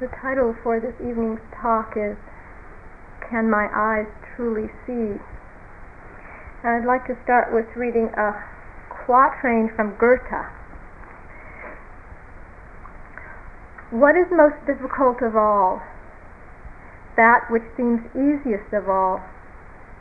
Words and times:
The 0.00 0.08
title 0.20 0.56
for 0.64 0.80
this 0.80 0.94
evening's 0.98 1.38
talk 1.62 1.94
is 1.96 2.16
Can 3.30 3.48
My 3.48 3.70
Eyes 3.70 4.10
Truly 4.34 4.66
See? 4.84 5.22
And 6.64 6.66
I'd 6.66 6.84
like 6.84 7.06
to 7.06 7.16
start 7.22 7.54
with 7.54 7.66
reading 7.76 8.10
a 8.18 8.34
quatrain 8.90 9.70
from 9.76 9.94
Goethe. 9.94 10.50
What 13.90 14.16
is 14.16 14.26
most 14.32 14.58
difficult 14.66 15.22
of 15.22 15.36
all? 15.36 15.80
That 17.16 17.46
which 17.48 17.62
seems 17.76 18.00
easiest 18.18 18.74
of 18.74 18.88
all, 18.88 19.22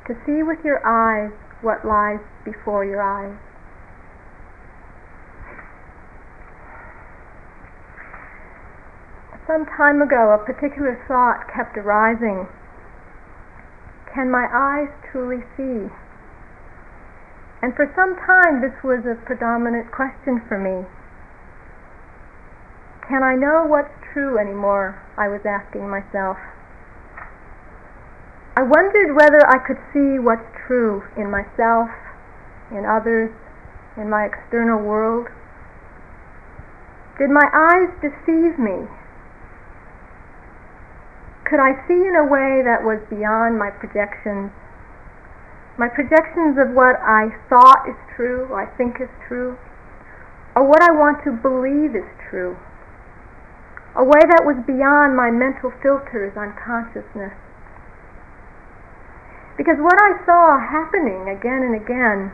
to 0.07 0.15
see 0.25 0.41
with 0.41 0.65
your 0.65 0.82
eyes 0.82 1.32
what 1.61 1.86
lies 1.86 2.19
before 2.43 2.83
your 2.83 3.04
eyes. 3.04 3.37
Some 9.46 9.65
time 9.65 10.02
ago, 10.02 10.32
a 10.32 10.38
particular 10.38 10.96
thought 11.06 11.51
kept 11.51 11.75
arising 11.75 12.47
Can 14.14 14.32
my 14.32 14.47
eyes 14.47 14.88
truly 15.11 15.43
see? 15.57 15.92
And 17.61 17.75
for 17.75 17.92
some 17.92 18.15
time, 18.15 18.61
this 18.61 18.71
was 18.84 19.04
a 19.04 19.20
predominant 19.25 19.92
question 19.92 20.39
for 20.48 20.57
me. 20.57 20.87
Can 23.10 23.21
I 23.21 23.36
know 23.36 23.68
what's 23.68 23.92
true 24.14 24.39
anymore? 24.39 25.04
I 25.18 25.28
was 25.28 25.42
asking 25.43 25.89
myself. 25.89 26.37
I 28.56 28.64
wondered 28.64 29.12
whether 29.14 29.43
I 29.43 29.60
could 29.60 29.79
see 29.92 30.23
what's 30.23 30.48
true 30.68 31.04
in 31.18 31.29
myself, 31.29 31.89
in 32.72 32.86
others, 32.86 33.31
in 33.98 34.09
my 34.09 34.23
external 34.23 34.80
world. 34.80 35.28
Did 37.20 37.30
my 37.30 37.50
eyes 37.52 37.92
deceive 38.00 38.58
me 38.58 38.88
could 41.45 41.59
I 41.59 41.75
see 41.88 41.99
in 41.99 42.16
a 42.16 42.25
way 42.25 42.63
that 42.63 42.83
was 42.83 43.03
beyond 43.09 43.59
my 43.59 43.69
projections? 43.69 44.52
My 45.77 45.89
projections 45.89 46.58
of 46.61 46.72
what 46.72 47.02
I 47.02 47.33
thought 47.49 47.89
is 47.89 47.97
true, 48.16 48.53
I 48.53 48.66
think 48.77 49.02
is 49.02 49.09
true, 49.27 49.58
or 50.55 50.64
what 50.64 50.81
I 50.81 50.91
want 50.94 51.23
to 51.25 51.31
believe 51.33 51.97
is 51.97 52.08
true. 52.30 52.55
A 53.95 54.03
way 54.03 54.21
that 54.21 54.45
was 54.45 54.58
beyond 54.66 55.17
my 55.17 55.30
mental 55.30 55.73
filters 55.81 56.33
on 56.38 56.53
consciousness. 56.58 57.33
Because 59.58 59.77
what 59.77 59.97
I 60.02 60.17
saw 60.25 60.58
happening 60.58 61.30
again 61.30 61.61
and 61.61 61.77
again, 61.77 62.33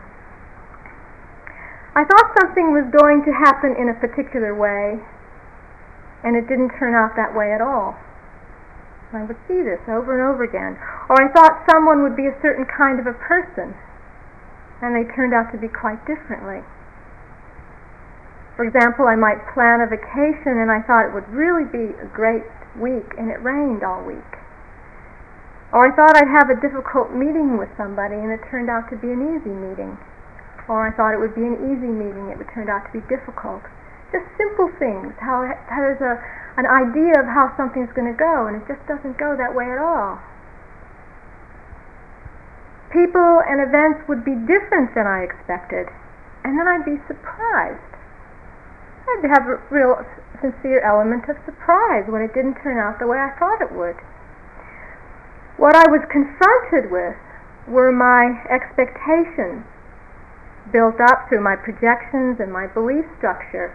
I 1.92 2.04
thought 2.04 2.36
something 2.40 2.72
was 2.72 2.88
going 2.92 3.24
to 3.24 3.32
happen 3.32 3.74
in 3.76 3.88
a 3.88 3.96
particular 3.98 4.54
way, 4.54 5.00
and 6.24 6.36
it 6.36 6.48
didn't 6.48 6.76
turn 6.78 6.94
out 6.94 7.16
that 7.16 7.34
way 7.34 7.52
at 7.52 7.60
all. 7.60 7.98
I 9.12 9.26
would 9.26 9.38
see 9.50 9.62
this 9.62 9.82
over 9.90 10.14
and 10.14 10.22
over 10.22 10.46
again. 10.46 10.78
Or 11.10 11.18
I 11.18 11.32
thought 11.34 11.66
someone 11.66 12.02
would 12.02 12.14
be 12.14 12.26
a 12.30 12.40
certain 12.40 12.64
kind 12.64 13.00
of 13.02 13.06
a 13.06 13.14
person, 13.14 13.74
and 14.82 14.94
they 14.94 15.08
turned 15.14 15.34
out 15.34 15.50
to 15.50 15.58
be 15.58 15.68
quite 15.68 15.98
differently. 16.06 16.62
For 18.60 18.68
example, 18.68 19.08
I 19.08 19.16
might 19.16 19.40
plan 19.56 19.80
a 19.80 19.88
vacation 19.88 20.60
and 20.60 20.68
I 20.68 20.84
thought 20.84 21.08
it 21.08 21.14
would 21.16 21.28
really 21.32 21.64
be 21.64 21.96
a 21.96 22.04
great 22.12 22.44
week, 22.76 23.16
and 23.16 23.32
it 23.32 23.40
rained 23.40 23.82
all 23.82 24.04
week. 24.04 24.36
Or 25.72 25.86
I 25.86 25.96
thought 25.96 26.12
I'd 26.12 26.28
have 26.28 26.50
a 26.50 26.60
difficult 26.60 27.14
meeting 27.14 27.56
with 27.56 27.70
somebody, 27.80 28.14
and 28.14 28.30
it 28.30 28.44
turned 28.50 28.68
out 28.68 28.90
to 28.90 29.00
be 29.00 29.10
an 29.10 29.22
easy 29.32 29.54
meeting. 29.54 29.96
Or 30.68 30.86
I 30.86 30.92
thought 30.92 31.14
it 31.14 31.20
would 31.22 31.34
be 31.34 31.46
an 31.46 31.56
easy 31.72 31.88
meeting, 31.88 32.28
it 32.30 32.38
turned 32.52 32.68
out 32.68 32.84
to 32.84 32.92
be 32.92 33.02
difficult. 33.08 33.62
Just 34.12 34.26
simple 34.36 34.68
things, 34.78 35.14
how, 35.22 35.46
how 35.70 35.80
there's 35.80 36.02
a, 36.02 36.18
an 36.60 36.68
idea 36.68 37.16
of 37.16 37.24
how 37.24 37.48
something's 37.56 37.88
going 37.96 38.12
to 38.12 38.16
go, 38.16 38.44
and 38.44 38.60
it 38.60 38.68
just 38.68 38.84
doesn't 38.84 39.16
go 39.16 39.32
that 39.32 39.56
way 39.56 39.64
at 39.64 39.80
all. 39.80 40.20
People 42.92 43.40
and 43.48 43.64
events 43.64 44.04
would 44.04 44.28
be 44.28 44.36
different 44.36 44.92
than 44.92 45.08
I 45.08 45.24
expected, 45.24 45.88
and 46.44 46.60
then 46.60 46.68
I'd 46.68 46.84
be 46.84 47.00
surprised. 47.08 47.80
I'd 49.08 49.32
have 49.32 49.48
a 49.48 49.56
real 49.72 50.04
sincere 50.44 50.84
element 50.84 51.32
of 51.32 51.40
surprise 51.48 52.04
when 52.12 52.20
it 52.20 52.36
didn't 52.36 52.60
turn 52.60 52.76
out 52.76 53.00
the 53.00 53.08
way 53.08 53.16
I 53.16 53.32
thought 53.40 53.64
it 53.64 53.72
would. 53.72 53.96
What 55.56 55.72
I 55.72 55.88
was 55.88 56.04
confronted 56.12 56.92
with 56.92 57.16
were 57.64 57.88
my 57.88 58.36
expectations 58.52 59.64
built 60.68 61.00
up 61.00 61.24
through 61.28 61.40
my 61.40 61.56
projections 61.56 62.36
and 62.36 62.52
my 62.52 62.66
belief 62.68 63.08
structure 63.16 63.72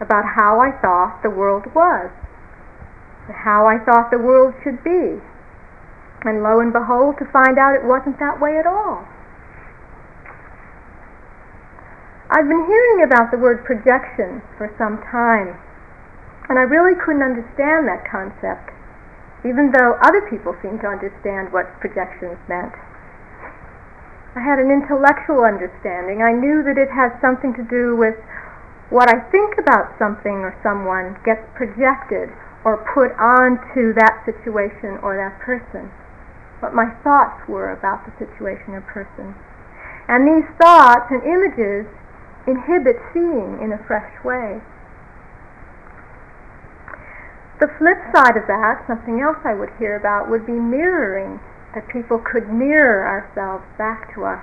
about 0.00 0.24
how 0.24 0.58
I 0.60 0.72
thought 0.80 1.22
the 1.22 1.30
world 1.30 1.68
was, 1.74 2.10
how 3.28 3.66
I 3.66 3.78
thought 3.78 4.10
the 4.10 4.18
world 4.18 4.54
should 4.64 4.82
be. 4.82 5.20
And 6.24 6.42
lo 6.42 6.60
and 6.60 6.72
behold, 6.72 7.16
to 7.18 7.28
find 7.32 7.58
out 7.58 7.76
it 7.76 7.84
wasn't 7.84 8.18
that 8.18 8.40
way 8.40 8.56
at 8.58 8.66
all. 8.66 9.06
I've 12.30 12.46
been 12.46 12.66
hearing 12.66 13.02
about 13.02 13.30
the 13.30 13.38
word 13.38 13.64
projection 13.64 14.40
for 14.56 14.70
some 14.78 15.02
time, 15.10 15.58
and 16.48 16.58
I 16.58 16.62
really 16.62 16.94
couldn't 16.94 17.26
understand 17.26 17.88
that 17.88 18.06
concept, 18.06 18.70
even 19.44 19.72
though 19.72 19.98
other 20.00 20.22
people 20.30 20.54
seemed 20.62 20.80
to 20.82 20.88
understand 20.88 21.52
what 21.52 21.66
projections 21.80 22.38
meant. 22.46 22.72
I 24.36 24.46
had 24.46 24.62
an 24.62 24.70
intellectual 24.70 25.42
understanding. 25.42 26.22
I 26.22 26.30
knew 26.30 26.62
that 26.62 26.78
it 26.78 26.94
had 26.94 27.18
something 27.18 27.50
to 27.58 27.66
do 27.66 27.98
with 27.98 28.14
what 28.90 29.06
I 29.06 29.22
think 29.30 29.54
about 29.56 29.94
something 29.98 30.42
or 30.42 30.50
someone 30.66 31.14
gets 31.22 31.46
projected 31.54 32.34
or 32.66 32.82
put 32.90 33.14
onto 33.16 33.94
that 33.94 34.26
situation 34.26 34.98
or 35.00 35.14
that 35.16 35.38
person. 35.38 35.88
What 36.58 36.74
my 36.74 36.90
thoughts 37.06 37.46
were 37.48 37.70
about 37.70 38.04
the 38.04 38.12
situation 38.18 38.74
or 38.74 38.82
person. 38.82 39.32
And 40.10 40.26
these 40.26 40.48
thoughts 40.60 41.08
and 41.08 41.22
images 41.22 41.86
inhibit 42.50 42.98
seeing 43.14 43.62
in 43.62 43.70
a 43.70 43.80
fresh 43.86 44.10
way. 44.26 44.60
The 47.62 47.70
flip 47.78 48.00
side 48.10 48.36
of 48.36 48.50
that, 48.50 48.82
something 48.90 49.20
else 49.20 49.38
I 49.44 49.54
would 49.54 49.70
hear 49.78 49.94
about, 49.94 50.28
would 50.28 50.44
be 50.44 50.58
mirroring, 50.58 51.38
that 51.74 51.86
people 51.88 52.18
could 52.18 52.50
mirror 52.50 53.06
ourselves 53.06 53.64
back 53.78 54.12
to 54.16 54.24
us. 54.24 54.42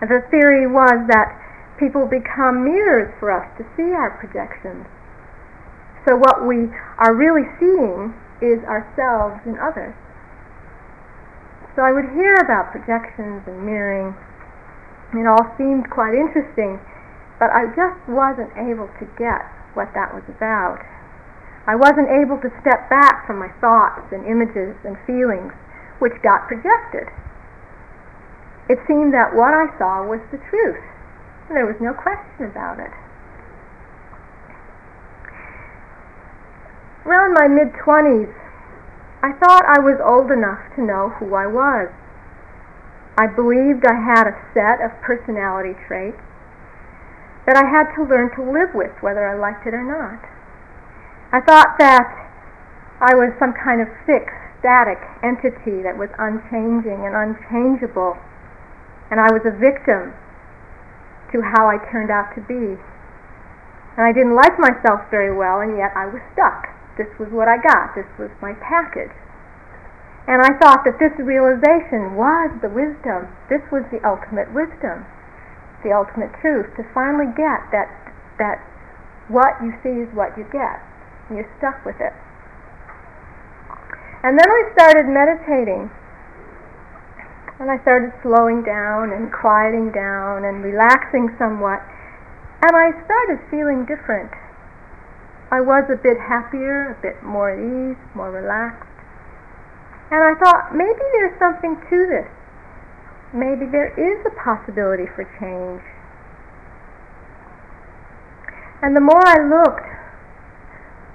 And 0.00 0.08
the 0.08 0.22
theory 0.30 0.66
was 0.68 1.08
that 1.08 1.41
people 1.82 2.06
become 2.06 2.62
mirrors 2.62 3.10
for 3.18 3.34
us 3.34 3.42
to 3.58 3.66
see 3.74 3.90
our 3.90 4.14
projections. 4.22 4.86
So 6.06 6.14
what 6.14 6.46
we 6.46 6.70
are 7.02 7.10
really 7.10 7.42
seeing 7.58 8.14
is 8.38 8.62
ourselves 8.70 9.42
in 9.42 9.58
others. 9.58 9.90
So 11.74 11.82
I 11.82 11.90
would 11.90 12.06
hear 12.14 12.38
about 12.38 12.70
projections 12.70 13.42
and 13.50 13.66
mirroring. 13.66 14.14
It 15.10 15.26
all 15.26 15.50
seemed 15.58 15.90
quite 15.90 16.14
interesting, 16.14 16.78
but 17.42 17.50
I 17.50 17.66
just 17.74 17.98
wasn't 18.06 18.54
able 18.54 18.86
to 19.02 19.04
get 19.18 19.42
what 19.74 19.90
that 19.98 20.14
was 20.14 20.22
about. 20.30 20.78
I 21.66 21.74
wasn't 21.74 22.14
able 22.14 22.38
to 22.46 22.50
step 22.62 22.86
back 22.90 23.26
from 23.26 23.42
my 23.42 23.50
thoughts 23.58 24.06
and 24.14 24.22
images 24.22 24.78
and 24.86 24.94
feelings, 25.02 25.50
which 25.98 26.14
got 26.22 26.46
projected. 26.46 27.10
It 28.70 28.78
seemed 28.86 29.10
that 29.14 29.34
what 29.34 29.50
I 29.50 29.66
saw 29.78 30.06
was 30.06 30.22
the 30.30 30.38
truth 30.46 30.91
there 31.48 31.66
was 31.66 31.76
no 31.80 31.92
question 31.92 32.46
about 32.46 32.78
it. 32.78 32.90
Around 37.04 37.34
my 37.34 37.48
mid 37.48 37.72
20s, 37.72 38.32
I 39.22 39.32
thought 39.32 39.64
I 39.66 39.78
was 39.78 39.98
old 40.02 40.30
enough 40.30 40.62
to 40.76 40.82
know 40.82 41.10
who 41.18 41.34
I 41.34 41.46
was. 41.46 41.90
I 43.18 43.26
believed 43.26 43.84
I 43.84 43.98
had 43.98 44.26
a 44.26 44.38
set 44.54 44.80
of 44.80 44.94
personality 45.02 45.74
traits 45.86 46.22
that 47.46 47.56
I 47.56 47.66
had 47.66 47.92
to 47.96 48.06
learn 48.06 48.30
to 48.36 48.42
live 48.42 48.74
with 48.74 48.94
whether 49.02 49.26
I 49.26 49.34
liked 49.34 49.66
it 49.66 49.74
or 49.74 49.82
not. 49.82 50.22
I 51.34 51.40
thought 51.40 51.76
that 51.78 52.06
I 53.00 53.14
was 53.14 53.34
some 53.38 53.52
kind 53.52 53.80
of 53.80 53.88
fixed, 54.06 54.34
static 54.60 55.02
entity 55.22 55.82
that 55.82 55.98
was 55.98 56.10
unchanging 56.18 57.02
and 57.02 57.18
unchangeable, 57.18 58.16
and 59.10 59.18
I 59.18 59.26
was 59.32 59.42
a 59.44 59.50
victim 59.50 60.14
to 61.32 61.40
how 61.40 61.68
I 61.68 61.80
turned 61.90 62.10
out 62.12 62.32
to 62.36 62.40
be. 62.44 62.76
And 63.96 64.04
I 64.04 64.12
didn't 64.12 64.36
like 64.36 64.56
myself 64.56 65.04
very 65.10 65.34
well, 65.34 65.60
and 65.60 65.76
yet 65.76 65.92
I 65.96 66.06
was 66.06 66.20
stuck. 66.32 66.68
This 66.96 67.08
was 67.18 67.28
what 67.32 67.48
I 67.48 67.56
got, 67.56 67.96
this 67.96 68.08
was 68.20 68.28
my 68.40 68.52
package. 68.60 69.12
And 70.28 70.40
I 70.40 70.54
thought 70.60 70.84
that 70.84 71.02
this 71.02 71.12
realization 71.18 72.14
was 72.14 72.52
the 72.62 72.70
wisdom. 72.70 73.26
This 73.50 73.64
was 73.74 73.82
the 73.90 73.98
ultimate 74.06 74.54
wisdom, 74.54 75.02
the 75.82 75.90
ultimate 75.90 76.30
truth, 76.38 76.70
to 76.78 76.86
finally 76.94 77.26
get 77.34 77.66
that, 77.74 77.90
that 78.38 78.62
what 79.26 79.58
you 79.58 79.74
see 79.82 80.04
is 80.04 80.08
what 80.14 80.38
you 80.38 80.46
get. 80.52 80.78
And 81.26 81.42
you're 81.42 81.50
stuck 81.58 81.82
with 81.82 81.98
it. 81.98 82.14
And 84.22 84.38
then 84.38 84.46
I 84.46 84.60
started 84.78 85.10
meditating 85.10 85.90
and 87.62 87.70
I 87.70 87.78
started 87.86 88.10
slowing 88.26 88.66
down 88.66 89.14
and 89.14 89.30
quieting 89.30 89.94
down 89.94 90.42
and 90.42 90.66
relaxing 90.66 91.30
somewhat. 91.38 91.78
And 92.58 92.74
I 92.74 92.90
started 93.06 93.38
feeling 93.54 93.86
different. 93.86 94.34
I 95.54 95.62
was 95.62 95.86
a 95.86 95.94
bit 95.94 96.18
happier, 96.18 96.98
a 96.98 96.98
bit 96.98 97.22
more 97.22 97.54
at 97.54 97.62
ease, 97.62 98.02
more 98.18 98.34
relaxed. 98.34 98.90
And 100.10 100.26
I 100.26 100.34
thought, 100.42 100.74
maybe 100.74 101.06
there's 101.14 101.38
something 101.38 101.78
to 101.86 101.98
this. 102.10 102.26
Maybe 103.30 103.70
there 103.70 103.94
is 103.94 104.18
a 104.26 104.34
possibility 104.42 105.06
for 105.14 105.22
change. 105.38 105.86
And 108.82 108.96
the 108.98 109.06
more 109.06 109.22
I 109.22 109.38
looked, 109.38 109.86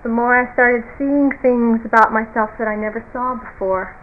the 0.01 0.09
more 0.15 0.31
I 0.31 0.47
started 0.55 0.87
seeing 0.95 1.27
things 1.43 1.83
about 1.83 2.15
myself 2.15 2.55
that 2.55 2.71
I 2.71 2.79
never 2.79 3.03
saw 3.11 3.35
before. 3.35 3.99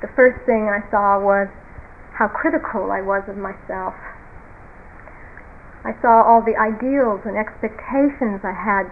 The 0.00 0.08
first 0.14 0.44
thing 0.46 0.70
I 0.70 0.82
saw 0.90 1.18
was 1.18 1.48
how 2.14 2.28
critical 2.28 2.90
I 2.90 3.02
was 3.02 3.22
of 3.28 3.36
myself 3.36 3.94
I 5.88 5.94
saw 6.02 6.20
all 6.20 6.42
the 6.42 6.58
ideals 6.58 7.22
and 7.24 7.32
expectations 7.38 8.42
I 8.42 8.52
had 8.52 8.90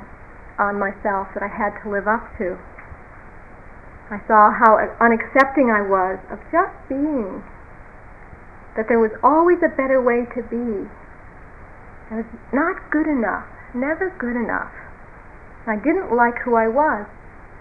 on 0.59 0.79
myself 0.79 1.29
that 1.35 1.43
I 1.43 1.51
had 1.51 1.77
to 1.83 1.91
live 1.91 2.07
up 2.07 2.25
to. 2.39 2.57
I 4.09 4.23
saw 4.25 4.55
how 4.55 4.79
unaccepting 5.03 5.69
I 5.69 5.83
was 5.83 6.17
of 6.31 6.39
just 6.49 6.73
being, 6.89 7.43
that 8.77 8.87
there 8.89 9.03
was 9.03 9.11
always 9.23 9.59
a 9.67 9.69
better 9.69 10.01
way 10.01 10.25
to 10.25 10.43
be. 10.47 10.89
I 12.09 12.23
was 12.23 12.31
not 12.55 12.89
good 12.89 13.11
enough, 13.11 13.45
never 13.75 14.15
good 14.17 14.39
enough. 14.39 14.73
I 15.67 15.75
didn't 15.75 16.15
like 16.15 16.39
who 16.47 16.55
I 16.55 16.69
was, 16.69 17.05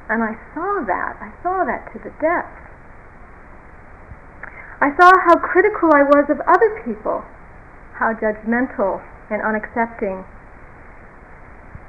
and 0.08 0.22
I 0.22 0.38
saw 0.54 0.86
that. 0.86 1.18
I 1.20 1.34
saw 1.42 1.66
that 1.66 1.92
to 1.92 2.00
the 2.00 2.14
depth. 2.22 2.65
I 4.82 4.92
saw 5.00 5.12
how 5.24 5.40
critical 5.40 5.90
I 5.96 6.04
was 6.04 6.28
of 6.30 6.44
other 6.44 6.84
people, 6.84 7.24
how 7.96 8.12
judgmental 8.14 9.00
and 9.32 9.40
unaccepting, 9.42 10.28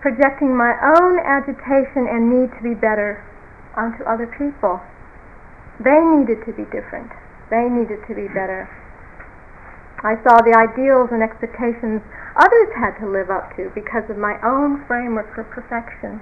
projecting 0.00 0.54
my 0.54 0.72
own 0.94 1.18
agitation 1.18 2.06
and 2.06 2.30
need 2.30 2.54
to 2.56 2.62
be 2.62 2.74
better 2.74 3.26
onto 3.74 4.04
other 4.04 4.26
people. 4.26 4.80
They 5.82 5.98
needed 5.98 6.46
to 6.46 6.52
be 6.54 6.64
different. 6.70 7.10
They 7.50 7.68
needed 7.68 8.06
to 8.06 8.14
be 8.14 8.28
better. 8.28 8.70
I 10.06 10.14
saw 10.22 10.38
the 10.46 10.54
ideals 10.54 11.10
and 11.10 11.22
expectations 11.22 12.00
others 12.36 12.70
had 12.76 12.94
to 13.00 13.08
live 13.08 13.30
up 13.30 13.56
to 13.56 13.72
because 13.74 14.04
of 14.08 14.16
my 14.16 14.38
own 14.44 14.84
framework 14.86 15.34
for 15.34 15.42
perfection. 15.42 16.20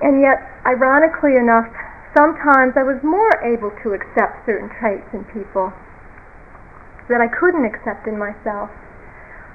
And 0.00 0.20
yet, 0.20 0.40
ironically 0.64 1.36
enough, 1.36 1.68
sometimes 2.16 2.74
I 2.76 2.82
was 2.82 2.98
more 3.02 3.38
able 3.42 3.70
to 3.82 3.94
accept 3.94 4.46
certain 4.46 4.70
traits 4.80 5.06
in 5.12 5.24
people 5.30 5.72
that 7.08 7.20
I 7.20 7.26
couldn't 7.26 7.66
accept 7.66 8.06
in 8.06 8.18
myself. 8.18 8.70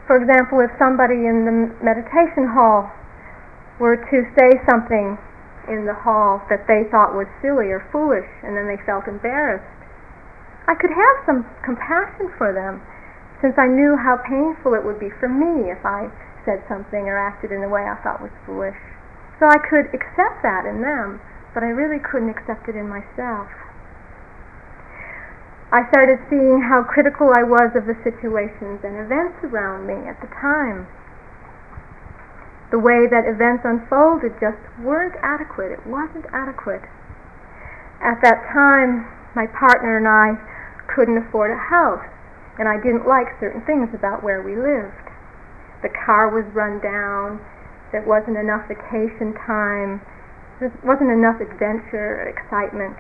For 0.08 0.20
example, 0.20 0.60
if 0.60 0.70
somebody 0.78 1.26
in 1.26 1.48
the 1.48 1.72
meditation 1.82 2.52
hall 2.52 2.92
were 3.80 3.98
to 3.98 4.18
say 4.38 4.60
something 4.70 5.18
in 5.68 5.86
the 5.86 5.98
hall 5.98 6.46
that 6.50 6.68
they 6.68 6.86
thought 6.92 7.18
was 7.18 7.28
silly 7.42 7.74
or 7.74 7.82
foolish 7.92 8.30
and 8.44 8.56
then 8.56 8.68
they 8.68 8.78
felt 8.86 9.08
embarrassed, 9.08 9.66
I 10.68 10.76
could 10.76 10.94
have 10.94 11.16
some 11.26 11.46
compassion 11.64 12.30
for 12.38 12.54
them 12.54 12.82
since 13.42 13.58
I 13.58 13.68
knew 13.68 13.98
how 13.98 14.18
painful 14.18 14.74
it 14.74 14.84
would 14.86 15.00
be 15.00 15.10
for 15.20 15.30
me 15.30 15.72
if 15.72 15.86
I 15.86 16.10
said 16.46 16.64
something 16.70 17.10
or 17.10 17.18
acted 17.18 17.52
in 17.52 17.64
a 17.64 17.70
way 17.70 17.84
I 17.84 17.98
thought 18.02 18.22
was 18.22 18.32
foolish. 18.46 18.78
So 19.40 19.50
I 19.50 19.58
could 19.58 19.92
accept 19.92 20.42
that 20.44 20.66
in 20.66 20.82
them, 20.82 21.20
but 21.56 21.64
I 21.64 21.72
really 21.72 22.04
couldn't 22.04 22.30
accept 22.30 22.68
it 22.68 22.76
in 22.76 22.92
myself. 22.92 23.48
I 25.72 25.88
started 25.90 26.20
seeing 26.30 26.62
how 26.62 26.84
critical 26.84 27.32
I 27.32 27.48
was 27.48 27.72
of 27.74 27.88
the 27.88 27.96
situations 28.04 28.84
and 28.84 29.00
events 29.00 29.40
around 29.42 29.88
me 29.88 30.04
at 30.06 30.20
the 30.20 30.28
time. 30.36 30.86
The 32.76 32.78
way 32.78 33.08
that 33.08 33.24
events 33.24 33.64
unfolded 33.64 34.36
just 34.44 34.60
weren't 34.84 35.16
adequate. 35.24 35.72
It 35.72 35.88
wasn't 35.88 36.28
adequate. 36.36 36.84
At 38.04 38.20
that 38.20 38.44
time, 38.52 39.08
my 39.32 39.48
partner 39.48 39.96
and 39.96 40.12
I 40.12 40.36
couldn't 40.92 41.18
afford 41.18 41.56
a 41.56 41.60
house, 41.72 42.04
and 42.60 42.68
I 42.68 42.76
didn't 42.78 43.08
like 43.08 43.40
certain 43.40 43.64
things 43.64 43.96
about 43.96 44.24
where 44.24 44.44
we 44.44 44.60
lived. 44.60 45.08
The 45.82 45.92
car 46.04 46.28
was 46.28 46.44
run 46.52 46.84
down, 46.84 47.40
there 47.92 48.04
wasn't 48.04 48.36
enough 48.36 48.68
vacation 48.68 49.34
time, 49.48 50.04
there 50.60 50.72
wasn't 50.84 51.12
enough 51.12 51.42
adventure 51.42 52.24
or 52.24 52.28
excitement. 52.32 52.96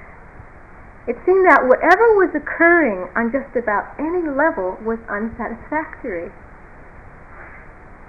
It 1.07 1.15
seemed 1.25 1.45
that 1.45 1.69
whatever 1.69 2.17
was 2.17 2.33
occurring 2.33 3.07
on 3.15 3.31
just 3.31 3.53
about 3.55 3.93
any 4.01 4.25
level 4.25 4.77
was 4.81 4.97
unsatisfactory. 5.05 6.33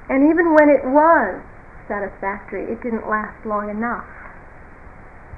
And 0.09 0.31
even 0.33 0.55
when 0.55 0.71
it 0.73 0.83
was 0.83 1.43
satisfactory, 1.89 2.65
it 2.73 2.83
didn't 2.83 3.09
last 3.09 3.45
long 3.45 3.69
enough. 3.69 4.07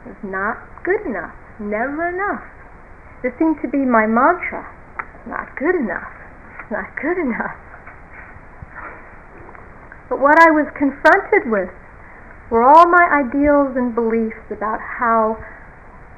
It 0.06 0.14
was 0.14 0.24
not 0.24 0.56
good 0.84 1.02
enough, 1.04 1.34
never 1.58 2.08
enough. 2.08 2.46
This 3.22 3.34
seemed 3.38 3.58
to 3.62 3.68
be 3.68 3.82
my 3.82 4.06
mantra. 4.06 4.62
Not 5.26 5.56
good 5.58 5.74
enough. 5.74 6.14
Not 6.70 6.94
good 6.96 7.18
enough. 7.18 7.56
But 10.08 10.20
what 10.20 10.38
I 10.40 10.50
was 10.50 10.70
confronted 10.78 11.50
with 11.50 11.68
were 12.50 12.64
all 12.64 12.88
my 12.88 13.04
ideals 13.12 13.76
and 13.76 13.94
beliefs 13.94 14.40
about 14.50 14.80
how 14.80 15.36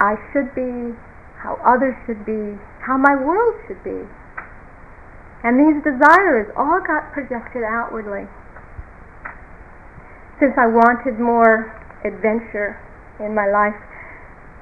I 0.00 0.14
should 0.32 0.54
be, 0.54 0.94
how 1.42 1.58
others 1.66 1.94
should 2.06 2.24
be, 2.24 2.56
how 2.80 2.96
my 2.96 3.16
world 3.16 3.54
should 3.66 3.82
be. 3.82 4.06
And 5.42 5.56
these 5.58 5.82
desires 5.82 6.52
all 6.56 6.80
got 6.84 7.12
projected 7.12 7.64
outwardly. 7.64 8.28
Since 10.38 10.54
I 10.56 10.68
wanted 10.68 11.18
more 11.18 11.72
adventure 12.04 12.80
in 13.20 13.34
my 13.34 13.48
life, 13.48 13.76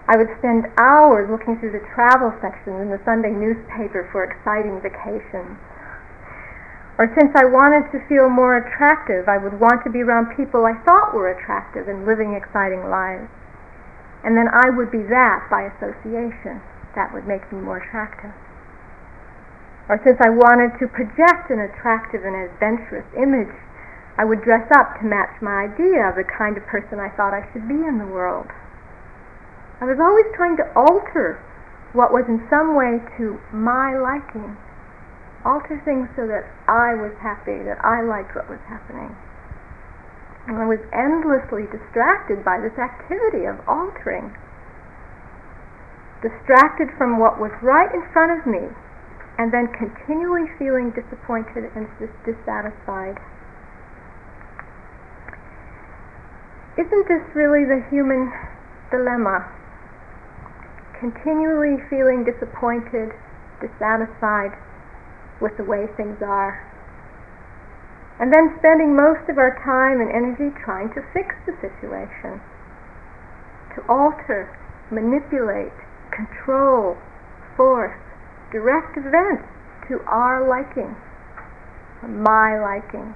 I 0.09 0.17
would 0.17 0.33
spend 0.39 0.67
hours 0.81 1.29
looking 1.29 1.61
through 1.61 1.77
the 1.77 1.85
travel 1.95 2.33
sections 2.41 2.81
in 2.81 2.89
the 2.89 2.99
Sunday 3.05 3.31
newspaper 3.31 4.09
for 4.11 4.25
exciting 4.25 4.81
vacations. 4.81 5.59
Or 6.99 7.07
since 7.15 7.31
I 7.35 7.47
wanted 7.47 7.91
to 7.93 8.05
feel 8.09 8.29
more 8.29 8.59
attractive, 8.59 9.29
I 9.29 9.39
would 9.39 9.61
want 9.61 9.85
to 9.85 9.91
be 9.91 10.03
around 10.03 10.35
people 10.37 10.67
I 10.67 10.75
thought 10.83 11.15
were 11.15 11.31
attractive 11.31 11.87
and 11.87 12.05
living 12.05 12.35
exciting 12.35 12.91
lives 12.91 13.31
and 14.25 14.37
then 14.37 14.49
I 14.51 14.71
would 14.71 14.91
be 14.91 15.03
that 15.09 15.47
by 15.51 15.71
association. 15.71 16.61
That 16.95 17.15
would 17.15 17.27
make 17.27 17.47
me 17.53 17.61
more 17.61 17.79
attractive. 17.79 18.35
Or 19.89 20.01
since 20.05 20.19
I 20.21 20.29
wanted 20.29 20.77
to 20.81 20.91
project 20.91 21.51
an 21.51 21.61
attractive 21.61 22.25
and 22.25 22.35
adventurous 22.35 23.07
image, 23.17 23.55
I 24.19 24.25
would 24.25 24.43
dress 24.43 24.67
up 24.75 24.99
to 24.99 25.07
match 25.07 25.41
my 25.41 25.71
idea 25.71 26.03
of 26.11 26.17
the 26.17 26.27
kind 26.27 26.59
of 26.59 26.67
person 26.67 26.99
I 26.99 27.09
thought 27.15 27.33
I 27.33 27.47
should 27.53 27.69
be 27.69 27.87
in 27.87 27.99
the 27.99 28.11
world. 28.11 28.51
I 29.81 29.87
was 29.87 30.03
always 30.03 30.27
trying 30.35 30.57
to 30.59 30.67
alter 30.75 31.39
what 31.95 32.13
was 32.13 32.27
in 32.27 32.43
some 32.51 32.75
way 32.75 32.99
to 33.17 33.39
my 33.55 33.97
liking, 33.97 34.59
alter 35.45 35.79
things 35.85 36.09
so 36.17 36.27
that 36.27 36.47
I 36.67 36.95
was 36.95 37.15
happy, 37.23 37.63
that 37.63 37.79
I 37.85 38.03
liked 38.03 38.35
what 38.35 38.51
was 38.51 38.63
happening. 38.67 39.15
And 40.49 40.57
I 40.59 40.67
was 40.67 40.81
endlessly 40.91 41.69
distracted 41.69 42.43
by 42.43 42.59
this 42.59 42.75
activity 42.81 43.45
of 43.45 43.61
altering. 43.69 44.35
Distracted 46.25 46.89
from 46.99 47.21
what 47.21 47.39
was 47.39 47.53
right 47.63 47.93
in 47.95 48.03
front 48.11 48.35
of 48.35 48.47
me, 48.49 48.67
and 49.39 49.53
then 49.53 49.71
continually 49.71 50.51
feeling 50.59 50.91
disappointed 50.91 51.71
and 51.77 51.87
dissatisfied. 52.27 53.21
Isn't 56.75 57.07
this 57.07 57.23
really 57.35 57.63
the 57.63 57.85
human 57.91 58.33
dilemma? 58.91 59.47
Continually 60.99 61.79
feeling 61.91 62.25
disappointed, 62.27 63.15
dissatisfied 63.61 64.59
with 65.41 65.57
the 65.57 65.65
way 65.65 65.87
things 65.97 66.19
are 66.23 66.69
and 68.19 68.35
then 68.35 68.55
spending 68.59 68.99
most 68.99 69.31
of 69.31 69.39
our 69.39 69.55
time 69.63 70.03
and 70.03 70.11
energy 70.11 70.51
trying 70.59 70.91
to 70.91 71.03
fix 71.15 71.35
the 71.47 71.55
situation, 71.63 72.43
to 73.75 73.81
alter, 73.87 74.51
manipulate, 74.91 75.75
control, 76.11 76.99
force, 77.55 77.95
direct 78.51 78.99
events 78.99 79.47
to 79.87 80.03
our 80.11 80.43
liking, 80.43 80.99
my 82.03 82.59
liking, 82.59 83.15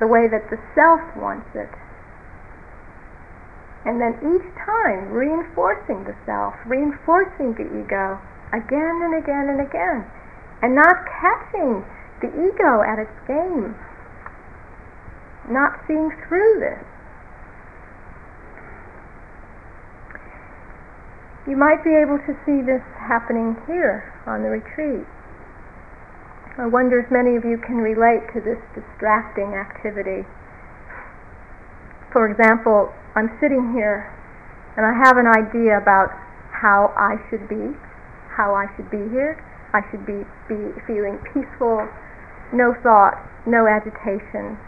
the 0.00 0.08
way 0.08 0.24
that 0.24 0.48
the 0.48 0.56
self 0.72 1.04
wants 1.20 1.52
it. 1.52 1.68
And 3.84 4.00
then 4.00 4.16
each 4.24 4.48
time 4.64 5.12
reinforcing 5.12 6.04
the 6.04 6.16
self, 6.24 6.56
reinforcing 6.64 7.52
the 7.60 7.68
ego 7.76 8.20
again 8.56 9.04
and 9.04 9.20
again 9.20 9.52
and 9.52 9.60
again, 9.60 10.08
and 10.62 10.74
not 10.74 11.06
catching 11.06 11.84
the 12.20 12.28
ego 12.34 12.82
at 12.82 12.98
its 12.98 13.14
game, 13.26 13.76
not 15.48 15.78
seeing 15.86 16.10
through 16.26 16.60
this. 16.60 16.84
You 21.46 21.56
might 21.56 21.82
be 21.82 21.94
able 21.94 22.18
to 22.18 22.36
see 22.44 22.60
this 22.60 22.82
happening 23.00 23.56
here 23.66 24.12
on 24.26 24.42
the 24.42 24.50
retreat. 24.50 25.06
I 26.58 26.66
wonder 26.66 26.98
if 26.98 27.10
many 27.10 27.36
of 27.36 27.44
you 27.44 27.56
can 27.56 27.78
relate 27.78 28.26
to 28.34 28.40
this 28.42 28.58
distracting 28.74 29.54
activity. 29.54 30.26
For 32.12 32.28
example, 32.28 32.92
I'm 33.14 33.30
sitting 33.40 33.72
here 33.72 34.12
and 34.76 34.84
I 34.84 34.92
have 34.92 35.16
an 35.16 35.26
idea 35.26 35.78
about 35.78 36.10
how 36.50 36.92
I 36.98 37.16
should 37.30 37.48
be, 37.48 37.78
how 38.34 38.54
I 38.54 38.66
should 38.76 38.90
be 38.90 39.08
here. 39.08 39.38
I 39.78 39.86
should 39.94 40.02
be, 40.02 40.26
be 40.50 40.74
feeling 40.90 41.22
peaceful, 41.30 41.86
no 42.50 42.74
thought, 42.82 43.14
no 43.46 43.70
agitation, 43.70 44.58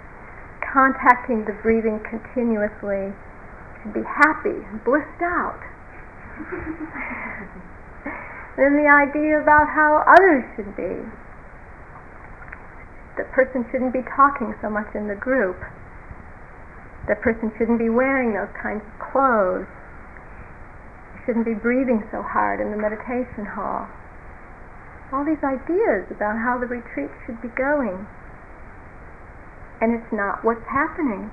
contacting 0.63 1.51
the 1.51 1.59
breathing 1.67 1.99
continuously, 2.07 3.11
should 3.83 3.91
be 3.91 4.07
happy, 4.07 4.55
blissed 4.87 5.19
out. 5.19 5.59
then 8.55 8.79
the 8.79 8.87
idea 8.87 9.43
about 9.43 9.67
how 9.75 10.07
others 10.07 10.47
should 10.55 10.79
be. 10.79 11.03
The 13.19 13.27
person 13.35 13.67
shouldn't 13.73 13.93
be 13.93 14.07
talking 14.15 14.55
so 14.63 14.71
much 14.71 14.95
in 14.95 15.09
the 15.11 15.19
group. 15.19 15.59
The 17.11 17.19
person 17.19 17.51
shouldn't 17.59 17.83
be 17.83 17.91
wearing 17.91 18.33
those 18.33 18.55
kinds 18.55 18.87
of 18.87 18.95
clothes. 19.11 19.67
Shouldn't 21.27 21.51
be 21.51 21.59
breathing 21.59 22.07
so 22.15 22.23
hard 22.23 22.61
in 22.61 22.71
the 22.71 22.79
meditation 22.79 23.45
hall. 23.45 23.89
All 25.13 25.27
these 25.27 25.43
ideas 25.43 26.07
about 26.11 26.39
how 26.39 26.59
the 26.59 26.71
retreat 26.71 27.11
should 27.27 27.43
be 27.43 27.51
going. 27.59 28.07
And 29.83 29.95
it's 29.95 30.13
not 30.13 30.45
what's 30.45 30.65
happening. 30.71 31.31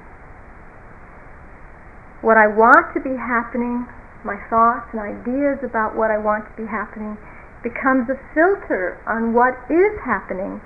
What 2.26 2.38
I 2.38 2.50
want 2.50 2.94
to 2.98 3.00
be 3.00 3.14
happening, 3.14 3.86
my 4.26 4.42
thoughts 4.50 4.90
and 4.92 5.02
ideas 5.02 5.62
about 5.62 5.94
what 5.94 6.10
I 6.10 6.18
want 6.18 6.50
to 6.50 6.54
be 6.58 6.66
happening, 6.66 7.18
becomes 7.62 8.10
a 8.10 8.18
filter 8.34 8.98
on 9.06 9.34
what 9.34 9.54
is 9.70 9.94
happening, 10.02 10.62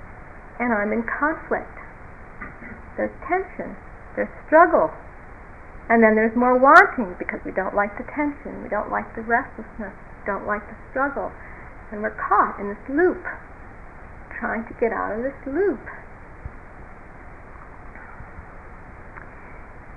and 0.58 0.72
I'm 0.72 0.92
in 0.92 1.04
conflict. 1.04 1.76
There's 2.96 3.12
tension 3.28 3.76
there's 4.16 4.32
struggle. 4.46 4.92
And 5.88 6.00
then 6.02 6.14
there's 6.14 6.36
more 6.36 6.56
wanting 6.56 7.16
because 7.18 7.40
we 7.44 7.52
don't 7.52 7.74
like 7.74 7.96
the 7.98 8.06
tension, 8.14 8.62
we 8.62 8.68
don't 8.68 8.88
like 8.88 9.08
the 9.16 9.24
restlessness, 9.24 9.92
we 9.92 10.22
don't 10.24 10.46
like 10.46 10.64
the 10.68 10.78
struggle. 10.90 11.32
And 11.92 12.00
we're 12.00 12.16
caught 12.16 12.58
in 12.58 12.72
this 12.72 12.80
loop, 12.88 13.20
trying 14.40 14.64
to 14.64 14.72
get 14.80 14.92
out 14.92 15.12
of 15.12 15.22
this 15.22 15.36
loop. 15.44 15.78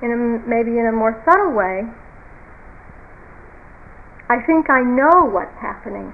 In 0.04 0.12
a, 0.12 0.20
maybe 0.44 0.78
in 0.78 0.86
a 0.86 0.92
more 0.92 1.16
subtle 1.24 1.56
way, 1.56 1.88
I 4.28 4.44
think 4.44 4.70
I 4.70 4.84
know 4.84 5.24
what's 5.32 5.56
happening. 5.64 6.12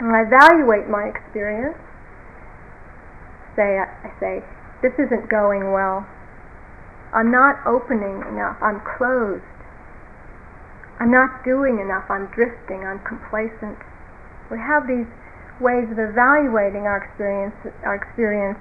And 0.00 0.16
I 0.16 0.24
evaluate 0.24 0.88
my 0.88 1.12
experience. 1.12 1.76
Say, 3.54 3.84
I 3.84 4.10
say, 4.18 4.40
this 4.80 4.96
isn't 4.98 5.28
going 5.28 5.72
well. 5.72 6.08
I'm 7.12 7.30
not 7.30 7.60
opening 7.66 8.24
enough. 8.24 8.56
I'm 8.64 8.80
closed. 8.96 9.44
I'm 10.98 11.12
not 11.12 11.44
doing 11.44 11.78
enough. 11.78 12.08
I'm 12.08 12.32
drifting. 12.32 12.80
I'm 12.80 13.04
complacent. 13.04 13.76
We 14.52 14.60
have 14.60 14.84
these 14.84 15.08
ways 15.64 15.88
of 15.88 15.96
evaluating 15.96 16.84
our 16.84 17.00
experience, 17.00 17.56
our 17.88 17.96
experience, 17.96 18.60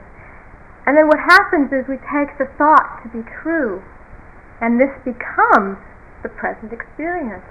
and 0.88 0.96
then 0.96 1.12
what 1.12 1.20
happens 1.20 1.68
is 1.76 1.84
we 1.92 2.00
take 2.08 2.32
the 2.40 2.48
thought 2.56 3.04
to 3.04 3.12
be 3.12 3.28
true, 3.28 3.84
and 4.64 4.80
this 4.80 4.96
becomes 5.04 5.76
the 6.24 6.32
present 6.32 6.72
experience. 6.72 7.44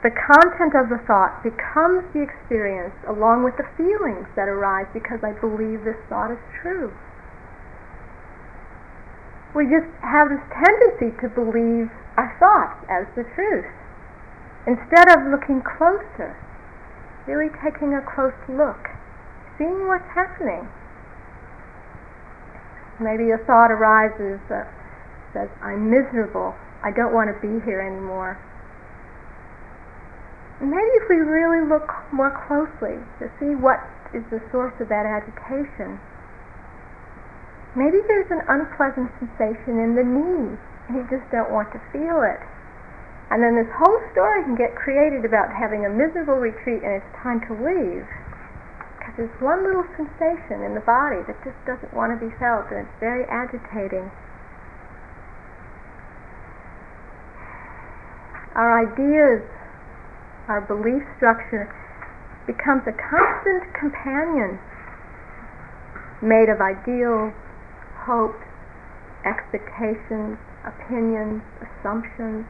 The 0.00 0.16
content 0.16 0.72
of 0.72 0.88
the 0.88 0.96
thought 1.04 1.44
becomes 1.44 2.08
the 2.16 2.24
experience 2.24 2.96
along 3.04 3.44
with 3.44 3.60
the 3.60 3.68
feelings 3.76 4.24
that 4.32 4.48
arise 4.48 4.88
because 4.96 5.20
I 5.20 5.36
believe 5.36 5.84
this 5.84 6.00
thought 6.08 6.32
is 6.32 6.40
true. 6.56 6.96
We 9.52 9.68
just 9.68 9.92
have 10.00 10.32
this 10.32 10.40
tendency 10.56 11.12
to 11.20 11.28
believe 11.28 11.92
our 12.16 12.32
thoughts 12.40 12.80
as 12.88 13.04
the 13.12 13.28
truth 13.36 13.68
instead 14.64 15.12
of 15.12 15.28
looking 15.28 15.60
closer, 15.60 16.36
really 17.28 17.52
taking 17.60 17.92
a 17.92 18.00
close 18.00 18.32
look, 18.48 18.88
seeing 19.60 19.84
what's 19.84 20.08
happening. 20.16 20.64
Maybe 22.96 23.30
a 23.30 23.38
thought 23.44 23.68
arises 23.68 24.40
that 24.48 24.66
says, 25.36 25.52
I'm 25.60 25.92
miserable, 25.92 26.56
I 26.82 26.90
don't 26.90 27.12
want 27.12 27.28
to 27.28 27.36
be 27.44 27.60
here 27.68 27.84
anymore. 27.84 28.40
maybe 30.58 30.90
if 30.98 31.06
we 31.06 31.22
really 31.22 31.62
look 31.68 31.86
more 32.10 32.34
closely 32.48 32.98
to 33.22 33.30
see 33.38 33.54
what 33.54 33.78
is 34.10 34.24
the 34.32 34.42
source 34.50 34.74
of 34.80 34.88
that 34.88 35.06
agitation, 35.06 36.00
maybe 37.76 38.02
there's 38.08 38.26
an 38.32 38.42
unpleasant 38.48 39.12
sensation 39.22 39.78
in 39.78 39.94
the 39.94 40.02
knee 40.02 40.58
and 40.88 40.96
you 40.96 41.04
just 41.12 41.28
don't 41.30 41.52
want 41.52 41.70
to 41.70 41.80
feel 41.92 42.24
it. 42.26 42.42
And 43.30 43.44
then 43.44 43.60
this 43.60 43.68
whole 43.76 44.00
story 44.12 44.40
can 44.44 44.56
get 44.56 44.72
created 44.72 45.28
about 45.28 45.52
having 45.52 45.84
a 45.84 45.92
miserable 45.92 46.40
retreat 46.40 46.80
and 46.80 46.96
it's 46.96 47.12
time 47.20 47.44
to 47.44 47.52
leave. 47.52 48.08
Because 48.96 49.14
there's 49.20 49.38
one 49.44 49.68
little 49.68 49.84
sensation 50.00 50.64
in 50.64 50.72
the 50.72 50.84
body 50.84 51.20
that 51.28 51.36
just 51.44 51.58
doesn't 51.68 51.92
want 51.92 52.16
to 52.16 52.18
be 52.18 52.32
felt 52.40 52.72
and 52.72 52.88
it's 52.88 52.98
very 53.00 53.28
agitating. 53.28 54.08
Our 58.56 58.80
ideas, 58.80 59.44
our 60.48 60.64
belief 60.64 61.04
structure 61.20 61.68
becomes 62.48 62.88
a 62.88 62.96
constant 62.96 63.68
companion 63.76 64.56
made 66.24 66.48
of 66.48 66.58
ideals, 66.64 67.36
hopes, 68.08 68.42
expectations, 69.22 70.40
opinions, 70.64 71.44
assumptions. 71.60 72.48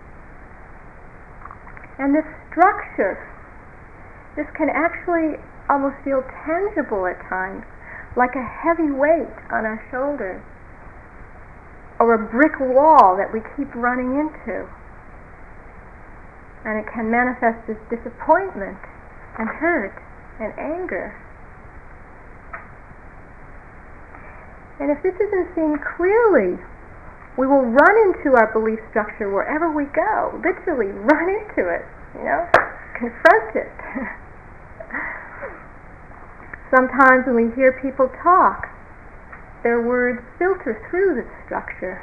And 1.99 2.15
this 2.15 2.27
structure, 2.51 3.19
this 4.37 4.47
can 4.55 4.71
actually 4.71 5.43
almost 5.69 5.97
feel 6.05 6.23
tangible 6.47 7.07
at 7.07 7.19
times, 7.29 7.67
like 8.17 8.35
a 8.35 8.43
heavy 8.43 8.91
weight 8.91 9.35
on 9.51 9.67
our 9.67 9.83
shoulders, 9.91 10.43
or 11.99 12.15
a 12.15 12.23
brick 12.31 12.59
wall 12.61 13.19
that 13.19 13.35
we 13.35 13.43
keep 13.59 13.75
running 13.75 14.15
into. 14.15 14.67
And 16.65 16.79
it 16.79 16.87
can 16.91 17.11
manifest 17.11 17.69
as 17.69 17.77
disappointment 17.91 18.79
and 19.39 19.49
hurt 19.49 19.95
and 20.39 20.55
anger. 20.59 21.15
And 24.79 24.91
if 24.91 25.03
this 25.03 25.15
isn't 25.15 25.55
seen 25.55 25.79
clearly, 25.97 26.63
we 27.39 27.47
will 27.47 27.63
run 27.63 27.95
into 28.11 28.35
our 28.35 28.51
belief 28.51 28.83
structure 28.91 29.31
wherever 29.31 29.71
we 29.71 29.87
go, 29.95 30.35
literally 30.43 30.91
run 30.91 31.31
into 31.31 31.71
it, 31.71 31.87
you 32.19 32.27
know, 32.27 32.43
confront 32.99 33.55
it. 33.55 33.71
Sometimes 36.75 37.31
when 37.31 37.39
we 37.39 37.47
hear 37.55 37.79
people 37.79 38.11
talk, 38.27 38.67
their 39.63 39.79
words 39.81 40.19
filter 40.35 40.83
through 40.91 41.23
this 41.23 41.31
structure. 41.47 42.03